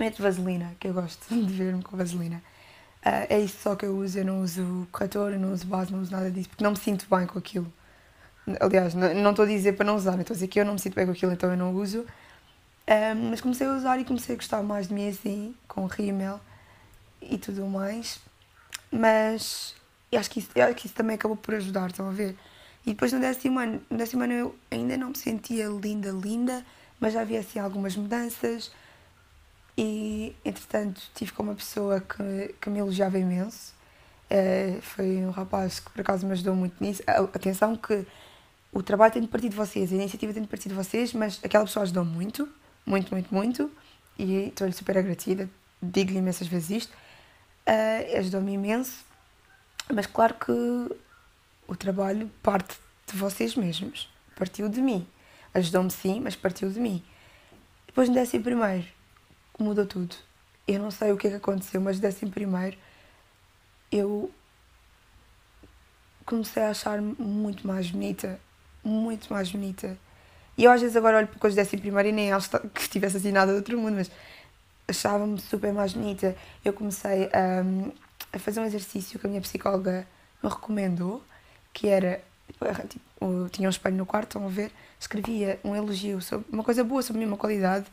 meto 0.00 0.22
vaselina, 0.22 0.74
que 0.80 0.88
eu 0.88 0.94
gosto 0.94 1.28
de 1.34 1.52
ver-me 1.52 1.82
com 1.82 1.96
vaselina. 1.96 2.42
Uh, 3.04 3.26
é 3.28 3.40
isso 3.40 3.58
só 3.62 3.76
que 3.76 3.84
eu 3.84 3.94
uso, 3.94 4.18
eu 4.18 4.24
não 4.24 4.42
uso 4.42 4.88
corretor, 4.90 5.32
eu 5.32 5.38
não 5.38 5.52
uso 5.52 5.66
base, 5.66 5.92
não 5.92 6.00
uso 6.00 6.10
nada 6.10 6.30
disso, 6.30 6.48
porque 6.48 6.64
não 6.64 6.70
me 6.70 6.78
sinto 6.78 7.06
bem 7.14 7.26
com 7.26 7.38
aquilo. 7.38 7.70
Aliás, 8.60 8.94
não 8.94 9.30
estou 9.30 9.44
a 9.44 9.48
dizer 9.48 9.74
para 9.74 9.84
não 9.84 9.96
usar, 9.96 10.18
estou 10.18 10.32
a 10.32 10.36
dizer 10.36 10.48
que 10.48 10.58
eu 10.58 10.64
não 10.64 10.72
me 10.72 10.78
sinto 10.78 10.94
bem 10.94 11.04
com 11.04 11.12
aquilo, 11.12 11.32
então 11.32 11.50
eu 11.50 11.56
não 11.56 11.74
uso. 11.74 12.06
Um, 12.88 13.28
mas 13.28 13.42
comecei 13.42 13.66
a 13.66 13.72
usar 13.72 14.00
e 14.00 14.04
comecei 14.06 14.34
a 14.34 14.38
gostar 14.38 14.62
mais 14.62 14.88
de 14.88 14.94
mim 14.94 15.10
assim, 15.10 15.54
com 15.68 15.84
rímel 15.84 16.40
e 17.20 17.36
tudo 17.36 17.66
mais. 17.66 18.18
Mas 18.90 19.74
acho 20.16 20.30
que, 20.30 20.38
isso, 20.38 20.48
acho 20.58 20.74
que 20.74 20.86
isso 20.86 20.94
também 20.94 21.16
acabou 21.16 21.36
por 21.36 21.54
ajudar, 21.54 21.90
estão 21.90 22.08
a 22.08 22.12
ver? 22.12 22.34
E 22.86 22.90
depois 22.92 23.12
no 23.12 23.20
décimo 23.20 23.58
ano, 23.58 23.82
no 23.90 23.98
décimo 23.98 24.22
ano 24.22 24.32
eu 24.32 24.54
ainda 24.70 24.96
não 24.96 25.10
me 25.10 25.18
sentia 25.18 25.66
linda, 25.66 26.10
linda, 26.10 26.64
mas 27.00 27.12
já 27.12 27.20
havia 27.20 27.40
assim 27.40 27.58
algumas 27.58 27.96
mudanças 27.96 28.70
e, 29.76 30.34
entretanto, 30.44 31.00
tive 31.14 31.30
com 31.30 31.44
uma 31.44 31.54
pessoa 31.54 32.00
que, 32.00 32.54
que 32.60 32.68
me 32.68 32.80
elogiava 32.80 33.16
imenso. 33.16 33.72
Uh, 34.28 34.82
foi 34.82 35.18
um 35.18 35.30
rapaz 35.30 35.78
que, 35.78 35.88
por 35.90 36.00
acaso, 36.00 36.26
me 36.26 36.32
ajudou 36.32 36.56
muito 36.56 36.82
nisso. 36.82 37.00
Atenção 37.06 37.76
que 37.76 38.04
o 38.72 38.82
trabalho 38.82 39.12
tem 39.12 39.22
de 39.22 39.28
partir 39.28 39.48
de 39.48 39.56
vocês, 39.56 39.92
a 39.92 39.94
iniciativa 39.94 40.32
tem 40.32 40.42
de 40.42 40.48
partir 40.48 40.68
de 40.68 40.74
vocês, 40.74 41.12
mas 41.12 41.40
aquela 41.44 41.64
pessoa 41.64 41.84
ajudou 41.84 42.04
muito, 42.04 42.48
muito, 42.84 43.14
muito, 43.14 43.32
muito. 43.32 43.70
E 44.18 44.48
estou-lhe 44.48 44.72
super 44.72 44.98
agradecida. 44.98 45.48
Digo-lhe 45.80 46.18
imensas 46.18 46.48
vezes 46.48 46.70
isto. 46.70 46.92
Uh, 47.64 48.18
Ajudou-me 48.18 48.52
imenso. 48.52 49.04
Mas 49.92 50.06
claro 50.06 50.34
que 50.34 50.52
o 51.68 51.76
trabalho 51.76 52.28
parte 52.42 52.76
de 53.06 53.16
vocês 53.16 53.54
mesmos. 53.54 54.10
Partiu 54.34 54.68
de 54.68 54.82
mim. 54.82 55.06
Ajudou-me 55.54 55.90
sim, 55.90 56.20
mas 56.20 56.36
partiu 56.36 56.70
de 56.70 56.78
mim. 56.78 57.02
Depois 57.86 58.08
no 58.08 58.14
décimo 58.14 58.44
primeiro 58.44 58.86
mudou 59.58 59.86
tudo. 59.86 60.14
Eu 60.66 60.78
não 60.78 60.90
sei 60.90 61.12
o 61.12 61.16
que 61.16 61.26
é 61.26 61.30
que 61.30 61.36
aconteceu, 61.36 61.80
mas 61.80 61.98
décimo 61.98 62.30
primeiro 62.30 62.76
eu 63.90 64.30
comecei 66.24 66.62
a 66.62 66.70
achar-me 66.70 67.14
muito 67.18 67.66
mais 67.66 67.90
bonita. 67.90 68.38
Muito 68.84 69.32
mais 69.32 69.50
bonita. 69.50 69.98
E 70.56 70.64
eu 70.64 70.70
às 70.70 70.80
vezes 70.80 70.96
agora 70.96 71.18
olho 71.18 71.28
para 71.28 71.38
coisas 71.38 71.56
décimo 71.56 71.82
primeiro 71.82 72.08
e 72.08 72.12
nem 72.12 72.32
acho 72.32 72.50
que 72.50 72.80
estivesse 72.80 73.16
assim 73.16 73.32
nada 73.32 73.52
de 73.52 73.58
outro 73.58 73.78
mundo, 73.78 73.94
mas 73.94 74.10
achava-me 74.86 75.40
super 75.40 75.72
mais 75.72 75.92
bonita. 75.92 76.36
Eu 76.64 76.72
comecei 76.72 77.26
a, 77.26 77.62
a 78.32 78.38
fazer 78.38 78.60
um 78.60 78.64
exercício 78.64 79.18
que 79.18 79.26
a 79.26 79.28
minha 79.28 79.40
psicóloga 79.40 80.06
me 80.42 80.48
recomendou, 80.48 81.22
que 81.72 81.88
era, 81.88 82.20
tipo, 82.88 83.48
tinha 83.50 83.68
um 83.68 83.70
espelho 83.70 83.96
no 83.96 84.06
quarto, 84.06 84.36
estão 84.36 84.46
a 84.46 84.50
ver, 84.50 84.72
escrevia 84.98 85.60
um 85.62 85.74
elogio 85.74 86.20
sobre 86.20 86.46
uma 86.50 86.64
coisa 86.64 86.82
boa 86.82 87.02
sobre 87.02 87.22
a 87.22 87.26
minha 87.26 87.38
qualidade, 87.38 87.86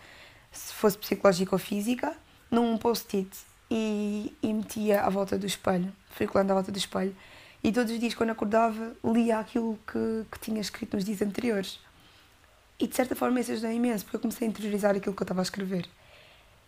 se 0.51 0.73
fosse 0.73 0.97
psicológica 0.97 1.55
ou 1.55 1.59
física, 1.59 2.15
num 2.49 2.77
post-it 2.77 3.29
e, 3.69 4.33
e 4.41 4.53
metia 4.53 5.01
à 5.01 5.09
volta 5.09 5.37
do 5.37 5.45
espelho, 5.45 5.91
circulando 6.17 6.51
à 6.51 6.55
volta 6.55 6.71
do 6.71 6.77
espelho. 6.77 7.15
E 7.63 7.71
todos 7.71 7.91
os 7.91 7.99
dias, 7.99 8.13
quando 8.13 8.29
acordava, 8.29 8.95
lia 9.03 9.39
aquilo 9.39 9.79
que, 9.87 10.25
que 10.31 10.39
tinha 10.39 10.61
escrito 10.61 10.95
nos 10.95 11.03
dias 11.03 11.21
anteriores. 11.21 11.79
E 12.79 12.87
de 12.87 12.95
certa 12.95 13.15
forma 13.15 13.39
isso 13.39 13.51
ajudou 13.51 13.71
imenso, 13.71 14.03
porque 14.05 14.17
eu 14.17 14.21
comecei 14.21 14.47
a 14.47 14.49
interiorizar 14.49 14.95
aquilo 14.95 15.15
que 15.15 15.21
eu 15.21 15.25
estava 15.25 15.41
a 15.41 15.43
escrever. 15.43 15.87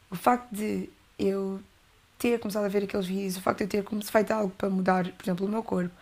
O 0.10 0.16
facto 0.16 0.52
de 0.52 0.90
eu 1.20 1.62
ter 2.18 2.40
começado 2.40 2.66
a 2.66 2.68
ver 2.68 2.84
aqueles 2.84 3.06
vídeos, 3.06 3.38
o 3.38 3.42
facto 3.42 3.66
de 3.66 3.78
eu 3.78 3.84
ter 3.84 4.04
feito 4.04 4.32
algo 4.32 4.52
para 4.58 4.70
mudar, 4.70 5.12
por 5.12 5.24
exemplo, 5.24 5.46
o 5.46 5.50
meu 5.50 5.62
corpo, 5.62 5.94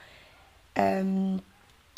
um, 0.78 1.40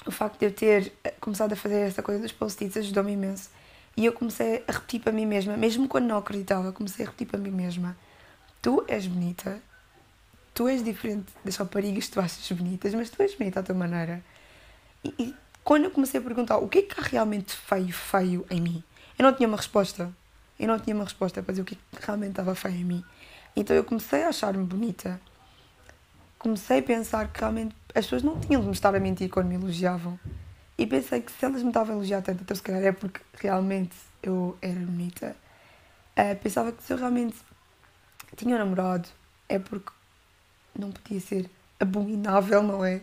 o 0.06 0.12
facto 0.12 0.40
de 0.40 0.46
eu 0.46 0.52
ter 0.52 0.94
começado 1.20 1.54
a 1.54 1.56
fazer 1.56 1.80
essa 1.80 2.04
coisa 2.04 2.22
dos 2.22 2.32
post-its 2.32 2.78
ajudou-me 2.78 3.14
imenso. 3.14 3.50
E 3.96 4.06
eu 4.06 4.14
comecei 4.14 4.64
a 4.68 4.72
repetir 4.72 5.02
para 5.02 5.12
mim 5.12 5.26
mesma, 5.26 5.58
mesmo 5.58 5.88
quando 5.88 6.06
não 6.06 6.18
acreditava, 6.18 6.72
comecei 6.72 7.04
a 7.04 7.08
repetir 7.08 7.28
para 7.28 7.40
mim 7.40 7.50
mesma: 7.50 7.98
Tu 8.62 8.84
és 8.88 9.08
bonita, 9.08 9.60
tu 10.54 10.68
és 10.68 10.84
diferente 10.84 11.32
das 11.44 11.56
raparigas 11.56 12.06
que 12.06 12.12
tu 12.12 12.20
achas 12.20 12.52
bonitas, 12.52 12.94
mas 12.94 13.10
tu 13.10 13.22
és 13.22 13.34
bonita 13.36 13.60
à 13.60 13.64
tua 13.64 13.76
maneira. 13.76 14.24
E, 15.04 15.14
e 15.18 15.36
quando 15.64 15.86
eu 15.86 15.92
comecei 15.92 16.20
a 16.20 16.24
perguntar 16.24 16.58
o 16.58 16.68
que 16.68 16.80
é 16.80 16.82
que 16.84 17.00
há 17.00 17.04
realmente 17.04 17.56
feio, 17.56 17.92
feio 17.92 18.46
em 18.50 18.62
mim, 18.62 18.84
eu 19.18 19.24
não 19.24 19.34
tinha 19.34 19.48
uma 19.48 19.58
resposta. 19.58 20.14
Eu 20.60 20.68
não 20.68 20.80
tinha 20.80 20.96
uma 20.96 21.04
resposta 21.04 21.42
para 21.44 21.52
dizer 21.52 21.62
o 21.62 21.66
que, 21.66 21.76
é 21.76 21.98
que 22.00 22.06
realmente 22.06 22.32
estava 22.32 22.56
feio 22.56 22.76
em 22.76 22.84
mim. 22.84 23.06
Então 23.56 23.76
eu 23.76 23.84
comecei 23.84 24.24
a 24.24 24.30
achar-me 24.30 24.64
bonita. 24.64 25.20
Comecei 26.39 26.80
a 26.80 26.84
pensar 26.84 27.32
que 27.32 27.39
realmente 27.39 27.76
as 27.95 28.06
pessoas 28.06 28.23
não 28.23 28.39
tinham 28.39 28.62
de 28.62 28.67
me 28.67 28.73
estar 28.73 28.93
a 28.95 29.00
mentir 29.00 29.30
quando 29.30 29.47
me 29.47 29.56
elogiavam. 29.56 30.19
E 30.78 30.86
pensei 30.86 31.21
que 31.21 31.32
se 31.32 31.43
elas 31.43 31.63
me 31.63 31.69
estavam 31.69 31.95
a 31.95 31.97
elogiar 31.97 32.21
tanto, 32.21 32.43
então 32.43 32.56
se 32.56 32.62
calhar 32.62 32.84
é 32.84 32.91
porque 32.91 33.19
realmente 33.39 33.95
eu 34.21 34.58
era 34.62 34.80
bonita. 34.80 35.36
Uh, 36.15 36.36
pensava 36.41 36.71
que 36.71 36.84
se 36.84 36.93
eu 36.93 36.97
realmente 36.97 37.36
tinha 38.36 38.56
um 38.56 38.60
namorado, 38.60 39.10
é 39.50 39.58
porque 39.58 39.91
não 40.78 40.91
podia 40.91 41.19
ser 41.19 41.50
abominável, 41.80 42.62
não 42.62 42.86
é? 42.86 43.02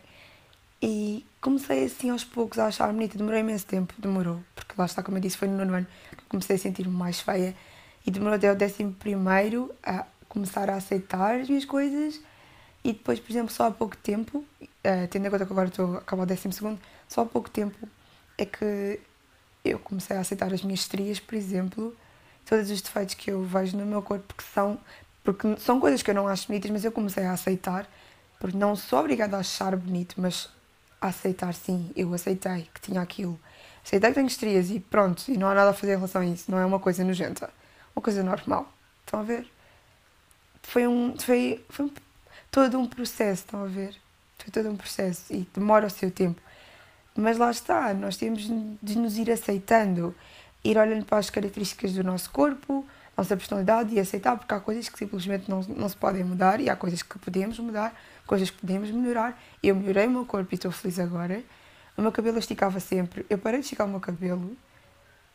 E 0.81 1.25
comecei 1.41 1.85
assim 1.85 2.11
aos 2.11 2.25
poucos 2.25 2.59
a 2.59 2.67
achar 2.67 2.93
bonita. 2.93 3.17
Demorou 3.17 3.41
imenso 3.41 3.67
tempo, 3.67 3.95
demorou. 3.99 4.41
Porque 4.55 4.75
lá 4.77 4.85
está, 4.85 5.03
como 5.03 5.17
eu 5.17 5.21
disse, 5.21 5.37
foi 5.37 5.49
no 5.49 5.57
nono 5.57 5.75
ano 5.75 5.87
que 6.11 6.25
comecei 6.29 6.57
a 6.57 6.59
sentir-me 6.59 6.95
mais 6.95 7.21
feia. 7.21 7.57
E 8.07 8.11
demorou 8.11 8.37
até 8.37 8.53
o 8.53 8.55
décimo 8.55 8.93
primeiro 8.93 9.75
a 9.83 10.05
começar 10.29 10.69
a 10.69 10.77
aceitar 10.77 11.41
as 11.41 11.49
minhas 11.49 11.65
coisas. 11.65 12.21
E 12.85 12.93
depois, 12.93 13.19
por 13.19 13.33
exemplo, 13.33 13.51
só 13.51 13.67
há 13.67 13.71
pouco 13.71 13.97
tempo, 13.97 14.45
uh, 14.61 15.09
tendo 15.11 15.27
em 15.27 15.31
conta 15.31 15.47
que 15.47 15.53
agora 15.53 15.69
estou 15.69 15.95
a 15.95 15.99
acabar 15.99 16.25
o 16.25 16.27
décimo 16.27 16.53
segundo, 16.53 16.79
só 17.09 17.23
há 17.23 17.27
pouco 17.27 17.49
tempo 17.49 17.89
é 18.37 18.45
que 18.45 19.01
eu 19.65 19.79
comecei 19.79 20.17
a 20.17 20.21
aceitar 20.21 20.53
as 20.53 20.63
minhas 20.63 20.81
estrias, 20.81 21.19
por 21.19 21.35
exemplo, 21.35 21.97
todos 22.45 22.71
os 22.71 22.83
defeitos 22.83 23.15
que 23.15 23.31
eu 23.31 23.43
vejo 23.43 23.77
no 23.79 23.87
meu 23.87 24.03
corpo, 24.03 24.35
que 24.35 24.45
são, 24.45 24.79
porque 25.23 25.57
são 25.59 25.81
coisas 25.81 26.03
que 26.03 26.11
eu 26.11 26.15
não 26.15 26.29
acho 26.29 26.47
bonitas, 26.47 26.71
mas 26.71 26.85
eu 26.85 26.93
comecei 26.93 27.25
a 27.25 27.33
aceitar, 27.33 27.89
porque 28.39 28.57
não 28.57 28.77
sou 28.77 28.99
obrigada 28.99 29.39
a 29.39 29.41
achar 29.41 29.75
bonito, 29.77 30.17
mas 30.19 30.51
a 31.01 31.09
aceitar 31.09 31.55
sim, 31.55 31.91
eu 31.97 32.13
aceitei 32.13 32.69
que 32.75 32.81
tinha 32.83 33.01
aquilo. 33.01 33.41
Aceitei 33.83 34.11
que 34.11 34.15
tenho 34.15 34.27
estrias 34.27 34.71
e 34.71 34.79
pronto, 34.79 35.25
e 35.29 35.39
não 35.39 35.49
há 35.49 35.55
nada 35.55 35.71
a 35.71 35.75
fazer 35.75 35.93
em 35.93 35.97
relação 35.97 36.21
a 36.21 36.27
isso, 36.27 36.51
não 36.51 36.59
é 36.59 36.67
uma 36.67 36.79
coisa 36.79 37.03
nojenta, 37.03 37.51
uma 37.97 38.03
coisa 38.03 38.23
normal. 38.23 38.71
Estão 39.07 39.21
a 39.21 39.23
ver? 39.23 39.47
Foi 40.63 40.87
um, 40.87 41.17
foi, 41.19 41.65
foi 41.71 41.87
um, 41.87 41.91
todo 42.55 42.79
um 42.79 42.87
processo, 42.87 43.43
estão 43.43 43.65
a 43.65 43.67
ver? 43.67 43.97
Foi 44.39 44.49
todo 44.53 44.71
um 44.71 44.77
processo 44.77 45.33
e 45.33 45.45
demora 45.53 45.89
o 45.89 45.91
seu 45.91 46.09
tempo. 46.09 46.41
Mas 47.17 47.37
lá 47.37 47.51
está, 47.51 47.93
nós 47.93 48.17
temos 48.17 48.43
de 48.81 48.97
nos 48.97 49.19
ir 49.19 49.29
aceitando, 49.29 50.15
ir 50.63 50.79
olhando 50.79 51.05
para 51.05 51.19
as 51.19 51.31
características 51.31 51.95
do 51.95 52.05
nosso 52.05 52.31
corpo, 52.31 52.87
nossa 53.17 53.37
personalidade 53.37 53.93
e 53.93 53.99
aceitar, 53.99 54.37
porque 54.37 54.55
há 54.55 54.61
coisas 54.61 54.89
que 54.89 54.97
simplesmente 54.97 55.51
não, 55.51 55.63
não 55.63 55.89
se 55.89 55.97
podem 55.97 56.23
mudar 56.23 56.61
e 56.61 56.71
há 56.71 56.77
coisas 56.77 57.03
que 57.03 57.19
podemos 57.19 57.59
mudar, 57.59 57.93
coisas 58.25 58.51
que 58.51 58.59
podemos 58.59 58.89
melhorar. 58.89 59.37
Eu 59.61 59.75
melhorei 59.75 60.07
o 60.07 60.11
meu 60.11 60.25
corpo 60.25 60.49
e 60.53 60.55
estou 60.55 60.71
feliz 60.71 61.01
agora. 61.01 61.43
O 61.97 62.03
meu 62.03 62.13
cabelo 62.13 62.39
esticava 62.39 62.79
sempre, 62.79 63.27
eu 63.29 63.37
parei 63.37 63.59
de 63.59 63.67
esticar 63.67 63.85
o 63.85 63.91
meu 63.91 64.01
cabelo 64.01 64.57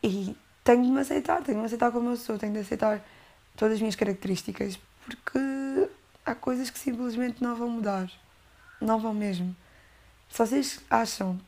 e 0.02 0.34
tenho 0.64 0.82
de 0.84 0.88
me 0.88 1.00
aceitar, 1.00 1.42
tenho 1.42 1.58
de 1.58 1.60
me 1.60 1.66
aceitar 1.66 1.92
como 1.92 2.08
eu 2.10 2.16
sou, 2.16 2.38
tenho 2.38 2.54
de 2.54 2.60
aceitar 2.60 3.06
todas 3.56 3.74
as 3.74 3.80
minhas 3.80 3.94
características, 3.96 4.80
porque 5.04 5.90
há 6.30 6.34
coisas 6.34 6.70
que 6.70 6.78
simplesmente 6.78 7.42
não 7.42 7.56
vão 7.56 7.68
mudar. 7.68 8.10
Não 8.80 8.98
vão 8.98 9.12
mesmo. 9.12 9.54
Se 10.28 10.38
vocês 10.38 10.80
acham 10.88 11.38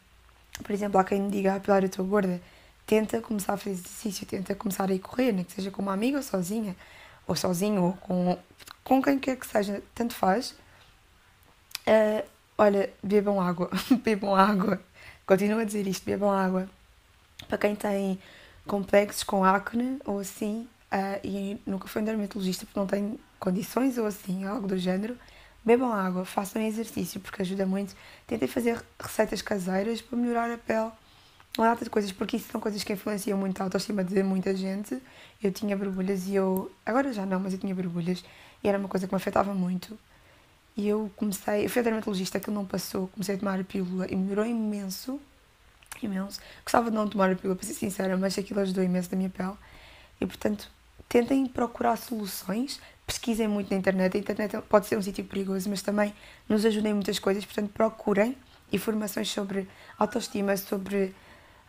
por 0.63 0.73
exemplo, 0.73 1.01
há 1.01 1.05
quem 1.05 1.21
me 1.23 1.31
diga, 1.31 1.55
ah, 1.55 1.61
Pilar, 1.61 1.83
eu 1.83 1.87
estou 1.87 2.05
gorda, 2.05 2.41
tenta 2.87 3.21
começar 3.21 3.55
a 3.55 3.57
fazer 3.57 3.71
exercício, 3.71 4.27
tenta 4.27 4.55
começar 4.55 4.89
a 4.91 4.95
ir 4.95 4.99
correr, 4.99 5.33
que 5.45 5.53
seja 5.53 5.71
com 5.71 5.83
uma 5.83 5.93
amiga 5.93 6.19
ou 6.19 6.23
sozinha, 6.23 6.77
ou 7.27 7.35
sozinho, 7.35 7.83
ou 7.83 7.93
com, 7.95 8.39
com 8.85 9.03
quem 9.03 9.19
quer 9.19 9.37
que 9.37 9.47
seja, 9.47 9.83
tanto 9.95 10.15
faz. 10.15 10.51
Uh, 11.87 12.25
olha, 12.59 12.93
bebam 13.03 13.41
água, 13.41 13.71
bebam 14.05 14.35
água. 14.35 14.81
Continuo 15.27 15.61
a 15.61 15.65
dizer 15.65 15.87
isto, 15.87 16.05
bebam 16.05 16.31
água. 16.31 16.69
Para 17.49 17.59
quem 17.59 17.75
tem 17.75 18.19
complexos 18.67 19.23
com 19.23 19.45
acne 19.45 19.99
ou 20.05 20.21
assim, 20.21 20.69
uh, 20.93 21.27
e 21.27 21.61
nunca 21.67 21.89
foi 21.89 22.03
um 22.03 22.05
dermatologista 22.05 22.67
porque 22.67 22.79
não 22.79 22.87
tem 22.87 23.19
condições 23.41 23.99
ou 23.99 24.07
assim, 24.07 24.45
algo 24.45 24.69
do 24.69 24.79
género, 24.79 25.17
Bebam 25.65 25.93
água, 25.93 26.25
façam 26.25 26.61
exercício 26.61 27.21
porque 27.21 27.43
ajuda 27.43 27.65
muito. 27.65 27.95
Tentem 28.27 28.49
fazer 28.49 28.83
receitas 28.99 29.41
caseiras 29.41 30.03
para 30.03 30.19
melhorar 30.19 30.51
a 30.51 30.59
pele. 30.59 30.91
Uma 31.57 31.69
data 31.69 31.85
de 31.85 31.91
coisas, 31.91 32.11
porque 32.11 32.37
isso 32.37 32.51
são 32.51 32.61
coisas 32.61 32.83
que 32.83 32.93
influenciam 32.93 33.39
muito 33.39 33.61
a 33.61 33.65
autoestima 33.65 34.03
de 34.03 34.23
muita 34.25 34.57
gente. 34.57 35.01
Eu 35.41 35.53
tinha 35.53 35.77
borbulhas 35.77 36.27
e 36.27 36.35
eu. 36.35 36.73
Agora 36.85 37.13
já 37.13 37.25
não, 37.25 37.39
mas 37.39 37.53
eu 37.53 37.61
tinha 37.61 37.73
borbulhas 37.75 38.25
e 38.65 38.69
era 38.69 38.77
uma 38.77 38.89
coisa 38.89 39.07
que 39.07 39.15
me 39.15 39.17
afetava 39.17 39.55
muito. 39.55 39.97
E 40.77 40.89
eu 40.89 41.13
comecei. 41.15 41.65
Eu 41.65 41.71
fui 41.71 41.81
a 41.81 41.85
dermatologista, 41.85 42.39
aquilo 42.39 42.57
não 42.57 42.65
passou. 42.65 43.07
Comecei 43.09 43.37
a 43.37 43.39
tomar 43.39 43.61
a 43.61 43.65
pílula 43.65 44.07
e 44.11 44.17
melhorou 44.17 44.45
imenso. 44.45 45.21
Imenso. 46.03 46.41
Gostava 46.65 46.91
de 46.91 46.97
não 46.97 47.07
tomar 47.09 47.31
a 47.31 47.37
pílula, 47.37 47.55
para 47.55 47.67
ser 47.67 47.75
sincera, 47.75 48.17
mas 48.17 48.37
aquilo 48.37 48.59
ajudou 48.61 48.83
imenso 48.83 49.09
da 49.09 49.17
minha 49.17 49.31
pele. 49.31 49.55
E 50.21 50.27
portanto, 50.27 50.69
tentem 51.09 51.47
procurar 51.47 51.97
soluções 51.97 52.81
pesquisem 53.07 53.49
muito 53.49 53.71
na 53.71 53.77
internet. 53.77 54.17
A 54.17 54.21
internet 54.21 54.59
pode 54.69 54.87
ser 54.87 54.97
um 54.97 55.03
sítio 55.03 55.25
perigoso, 55.25 55.69
mas 55.69 55.83
também 55.83 56.15
nos 56.49 56.65
ajuda 56.65 56.89
em 56.89 56.95
muitas 56.95 57.19
coisas. 57.19 57.45
Portanto, 57.45 57.71
procurem 57.73 58.37
informações 58.73 59.31
sobre 59.31 59.69
autoestima, 59.99 60.57
sobre 60.57 61.15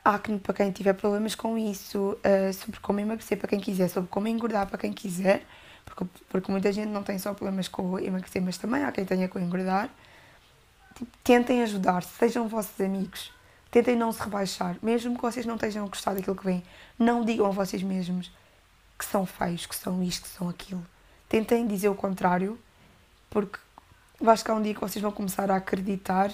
acne 0.04 0.40
para 0.40 0.54
quem 0.54 0.72
tiver 0.72 0.94
problemas 0.94 1.36
com 1.36 1.58
isso, 1.58 2.18
uh, 2.18 2.54
sobre 2.54 2.80
como 2.80 3.00
emagrecer 3.00 3.38
para 3.38 3.48
quem 3.48 3.60
quiser, 3.60 3.90
sobre 3.90 4.10
como 4.10 4.28
engordar 4.28 4.68
para 4.68 4.78
quem 4.78 4.92
quiser, 4.92 5.46
porque, 5.86 6.06
porque 6.30 6.52
muita 6.52 6.72
gente 6.72 6.90
não 6.90 7.04
tem 7.04 7.18
só 7.18 7.34
problemas 7.34 7.68
com 7.68 8.00
emagrecer, 8.00 8.42
mas 8.42 8.58
também 8.58 8.84
há 8.84 8.92
quem 8.92 9.06
tenha 9.06 9.28
com 9.28 9.40
engordar. 9.40 9.90
Tipo, 10.96 11.12
tentem 11.24 11.64
ajudar, 11.64 12.04
sejam 12.04 12.48
vossos 12.48 12.80
amigos, 12.80 13.32
tentem 13.72 13.96
não 13.96 14.12
se 14.12 14.22
rebaixar, 14.22 14.78
mesmo 14.82 15.16
que 15.16 15.22
vocês 15.22 15.46
não 15.46 15.56
estejam 15.56 15.86
a 15.86 15.88
gostar 15.88 16.14
daquilo 16.14 16.36
que 16.36 16.46
vem, 16.46 16.64
não 17.00 17.24
digam 17.24 17.48
a 17.48 17.52
vocês 17.52 17.82
mesmos 17.82 18.32
que 18.98 19.06
são 19.06 19.26
feios, 19.26 19.66
que 19.66 19.76
são 19.76 20.02
isto, 20.04 20.24
que 20.24 20.30
são 20.30 20.50
aquilo 20.50 20.86
tentem 21.34 21.66
dizer 21.66 21.90
o 21.90 21.96
contrário, 21.96 22.60
porque 23.28 23.58
vai 24.22 24.38
chegar 24.38 24.54
um 24.54 24.62
dia 24.62 24.76
que 24.76 24.80
vocês 24.80 25.02
vão 25.02 25.12
começar 25.12 25.50
a 25.50 25.56
acreditar 25.56 26.32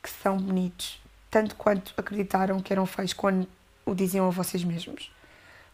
que 0.00 0.08
são 0.08 0.36
bonitos, 0.36 1.02
tanto 1.28 1.56
quanto 1.56 1.92
acreditaram 1.96 2.60
que 2.60 2.72
eram 2.72 2.86
feios 2.86 3.12
quando 3.12 3.48
o 3.84 3.92
diziam 3.92 4.24
a 4.24 4.30
vocês 4.30 4.62
mesmos. 4.62 5.10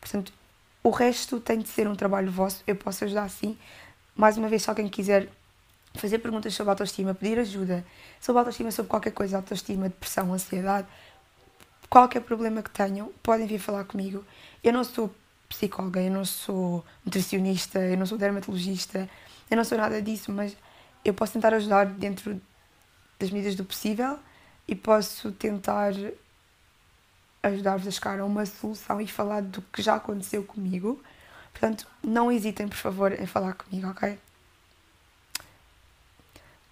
Portanto, 0.01 0.33
o 0.83 0.89
resto 0.89 1.39
tem 1.39 1.59
de 1.59 1.69
ser 1.69 1.87
um 1.87 1.95
trabalho 1.95 2.33
vosso, 2.33 2.65
eu 2.67 2.75
posso 2.75 3.05
ajudar 3.05 3.29
sim. 3.29 3.59
Mais 4.17 4.39
uma 4.39 4.49
vez, 4.49 4.63
se 4.63 4.71
alguém 4.71 4.89
quiser 4.89 5.29
fazer 5.97 6.21
perguntas 6.21 6.55
sobre 6.55 6.71
autoestima, 6.71 7.13
pedir 7.13 7.39
ajuda 7.39 7.85
sobre 8.19 8.39
autoestima, 8.39 8.71
sobre 8.71 8.89
qualquer 8.89 9.13
coisa, 9.13 9.37
autoestima, 9.37 9.91
depressão, 9.91 10.33
ansiedade, 10.33 10.89
qualquer 11.91 12.21
problema 12.21 12.63
que 12.63 12.71
tenham, 12.71 13.13
podem 13.23 13.47
vir 13.47 13.59
falar 13.59 13.85
comigo. 13.85 14.25
Eu 14.65 14.73
não 14.73 14.83
sou 14.83 15.15
psicóloga, 15.53 16.01
eu 16.01 16.11
não 16.11 16.25
sou 16.25 16.85
nutricionista, 17.05 17.79
eu 17.79 17.97
não 17.97 18.07
sou 18.07 18.19
dermatologista, 18.19 19.09
eu 19.51 19.57
não 19.57 19.65
sou 19.65 19.77
nada 19.79 20.01
disso, 20.01 20.33
mas 20.33 20.57
eu 21.05 21.13
posso 21.13 21.35
tentar 21.35 21.53
ajudar 21.55 21.87
dentro 21.87 22.41
das 23.19 23.31
medidas 23.31 23.55
do 23.55 23.65
possível 23.65 24.19
e 24.67 24.75
posso 24.75 25.31
tentar 25.33 25.93
ajudar-vos 27.43 27.87
a 27.87 27.91
chegar 27.91 28.21
a 28.21 28.25
uma 28.25 28.47
solução 28.47 29.01
e 29.01 29.07
falar 29.07 29.43
do 29.43 29.61
que 29.63 29.83
já 29.83 29.97
aconteceu 29.97 30.43
comigo. 30.45 31.03
Portanto, 31.53 31.87
não 32.03 32.33
hesitem, 32.33 32.67
por 32.69 32.79
favor, 32.79 33.13
em 33.13 33.27
falar 33.27 33.55
comigo, 33.55 33.89
ok? 33.89 34.19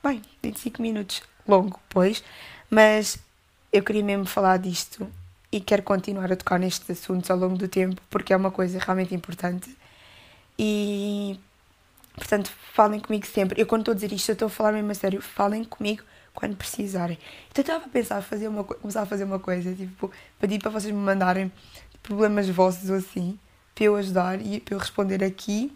Bem, 0.02 0.22
25 0.42 0.80
minutos 0.80 1.22
longo, 1.46 1.78
pois, 1.90 2.24
mas 2.70 3.18
eu 3.72 3.82
queria 3.82 4.02
mesmo 4.02 4.24
falar 4.24 4.56
disto 4.56 5.06
e 5.52 5.60
quero 5.60 5.82
continuar 5.82 6.32
a 6.32 6.36
tocar 6.36 6.58
nestes 6.58 6.88
assuntos 6.90 7.30
ao 7.30 7.36
longo 7.36 7.56
do 7.56 7.66
tempo 7.66 8.00
porque 8.08 8.32
é 8.32 8.36
uma 8.36 8.50
coisa 8.50 8.78
realmente 8.78 9.14
importante. 9.14 9.76
E, 10.58 11.40
portanto, 12.14 12.50
falem 12.72 13.00
comigo 13.00 13.26
sempre. 13.26 13.60
Eu, 13.60 13.66
quando 13.66 13.82
estou 13.82 13.92
a 13.92 13.94
dizer 13.94 14.12
isto, 14.12 14.32
estou 14.32 14.46
a 14.46 14.50
falar 14.50 14.72
mesmo 14.72 14.90
a 14.90 14.94
sério. 14.94 15.20
Falem 15.20 15.64
comigo 15.64 16.02
quando 16.34 16.56
precisarem. 16.56 17.18
Então, 17.50 17.62
eu 17.62 17.62
estava 17.62 17.84
a 17.86 17.88
pensar 17.88 18.22
fazer 18.22 18.48
uma, 18.48 18.62
começar 18.62 19.02
a 19.02 19.06
fazer 19.06 19.24
uma 19.24 19.38
coisa, 19.38 19.74
tipo, 19.74 20.10
pedir 20.38 20.60
para 20.60 20.70
vocês 20.70 20.92
me 20.92 21.00
mandarem 21.00 21.50
problemas 22.02 22.48
vossos 22.48 22.90
ou 22.90 22.96
assim, 22.96 23.38
para 23.74 23.84
eu 23.84 23.96
ajudar 23.96 24.40
e 24.40 24.60
para 24.60 24.74
eu 24.74 24.78
responder 24.78 25.24
aqui. 25.24 25.72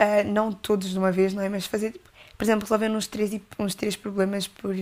Uh, 0.00 0.28
não 0.30 0.52
todos 0.52 0.90
de 0.90 0.98
uma 0.98 1.10
vez, 1.10 1.32
não 1.32 1.42
é? 1.42 1.48
Mas 1.48 1.66
fazer, 1.66 1.92
tipo, 1.92 2.08
por 2.36 2.44
exemplo, 2.44 2.62
resolver 2.62 2.88
uns 2.90 3.06
três, 3.06 3.40
uns 3.58 3.74
três 3.74 3.96
problemas 3.96 4.46
por, 4.46 4.74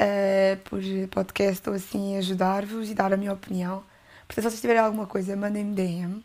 uh, 0.00 0.56
por 0.64 0.80
podcast 1.10 1.68
ou 1.68 1.74
assim, 1.74 2.16
ajudar-vos 2.16 2.90
e 2.90 2.94
dar 2.94 3.12
a 3.12 3.16
minha 3.16 3.32
opinião. 3.32 3.84
Portanto, 4.26 4.44
se 4.44 4.50
vocês 4.50 4.60
tiverem 4.60 4.82
alguma 4.82 5.06
coisa, 5.06 5.36
mandem-me 5.36 5.74
DM. 5.74 6.24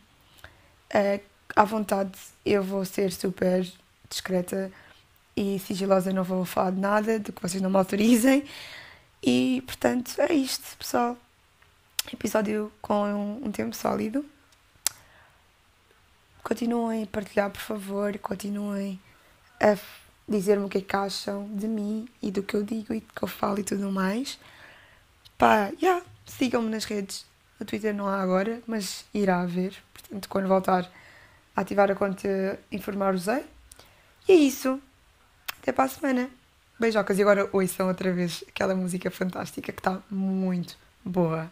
Uh, 0.94 1.20
à 1.56 1.64
vontade, 1.64 2.18
eu 2.44 2.62
vou 2.62 2.84
ser 2.84 3.12
super 3.12 3.66
discreta 4.08 4.70
e 5.36 5.58
sigilosa, 5.58 6.12
não 6.12 6.22
vou 6.24 6.44
falar 6.44 6.70
de 6.70 6.80
nada, 6.80 7.18
do 7.18 7.32
que 7.32 7.42
vocês 7.42 7.62
não 7.62 7.70
me 7.70 7.76
autorizem. 7.76 8.44
E, 9.22 9.62
portanto, 9.66 10.20
é 10.20 10.32
isto, 10.32 10.76
pessoal. 10.76 11.16
Episódio 12.12 12.70
com 12.82 13.04
um, 13.04 13.46
um 13.46 13.50
tempo 13.50 13.74
sólido. 13.74 14.24
Continuem 16.42 17.04
a 17.04 17.06
partilhar, 17.06 17.50
por 17.50 17.60
favor. 17.60 18.18
Continuem 18.18 19.00
a 19.58 19.76
dizer-me 20.28 20.64
o 20.64 20.68
que 20.68 20.78
é 20.78 20.80
que 20.80 20.96
acham 20.96 21.48
de 21.54 21.66
mim 21.66 22.08
e 22.22 22.30
do 22.30 22.42
que 22.42 22.54
eu 22.54 22.62
digo 22.62 22.94
e 22.94 23.00
do 23.00 23.12
que 23.12 23.22
eu 23.22 23.28
falo 23.28 23.58
e 23.58 23.62
tudo 23.62 23.90
mais. 23.90 24.38
Pá, 25.36 25.70
yeah, 25.82 26.04
sigam-me 26.26 26.70
nas 26.70 26.84
redes. 26.84 27.26
No 27.58 27.66
Twitter 27.66 27.94
não 27.94 28.06
há 28.06 28.20
agora, 28.20 28.60
mas 28.66 29.04
irá 29.12 29.40
haver. 29.40 29.74
Portanto, 29.92 30.28
quando 30.28 30.48
voltar 30.48 30.90
a 31.54 31.60
ativar 31.60 31.90
a 31.90 31.94
conta, 31.94 32.58
informar-vos. 32.70 33.26
E 33.28 34.32
é 34.32 34.34
isso. 34.34 34.80
Até 35.60 35.72
para 35.72 35.84
a 35.84 35.88
semana. 35.88 36.30
Beijocas. 36.78 37.18
E 37.18 37.22
agora 37.22 37.48
ouçam 37.52 37.88
outra 37.88 38.12
vez 38.12 38.44
aquela 38.48 38.74
música 38.74 39.10
fantástica 39.10 39.72
que 39.72 39.80
está 39.80 40.02
muito 40.10 40.76
boa. 41.04 41.50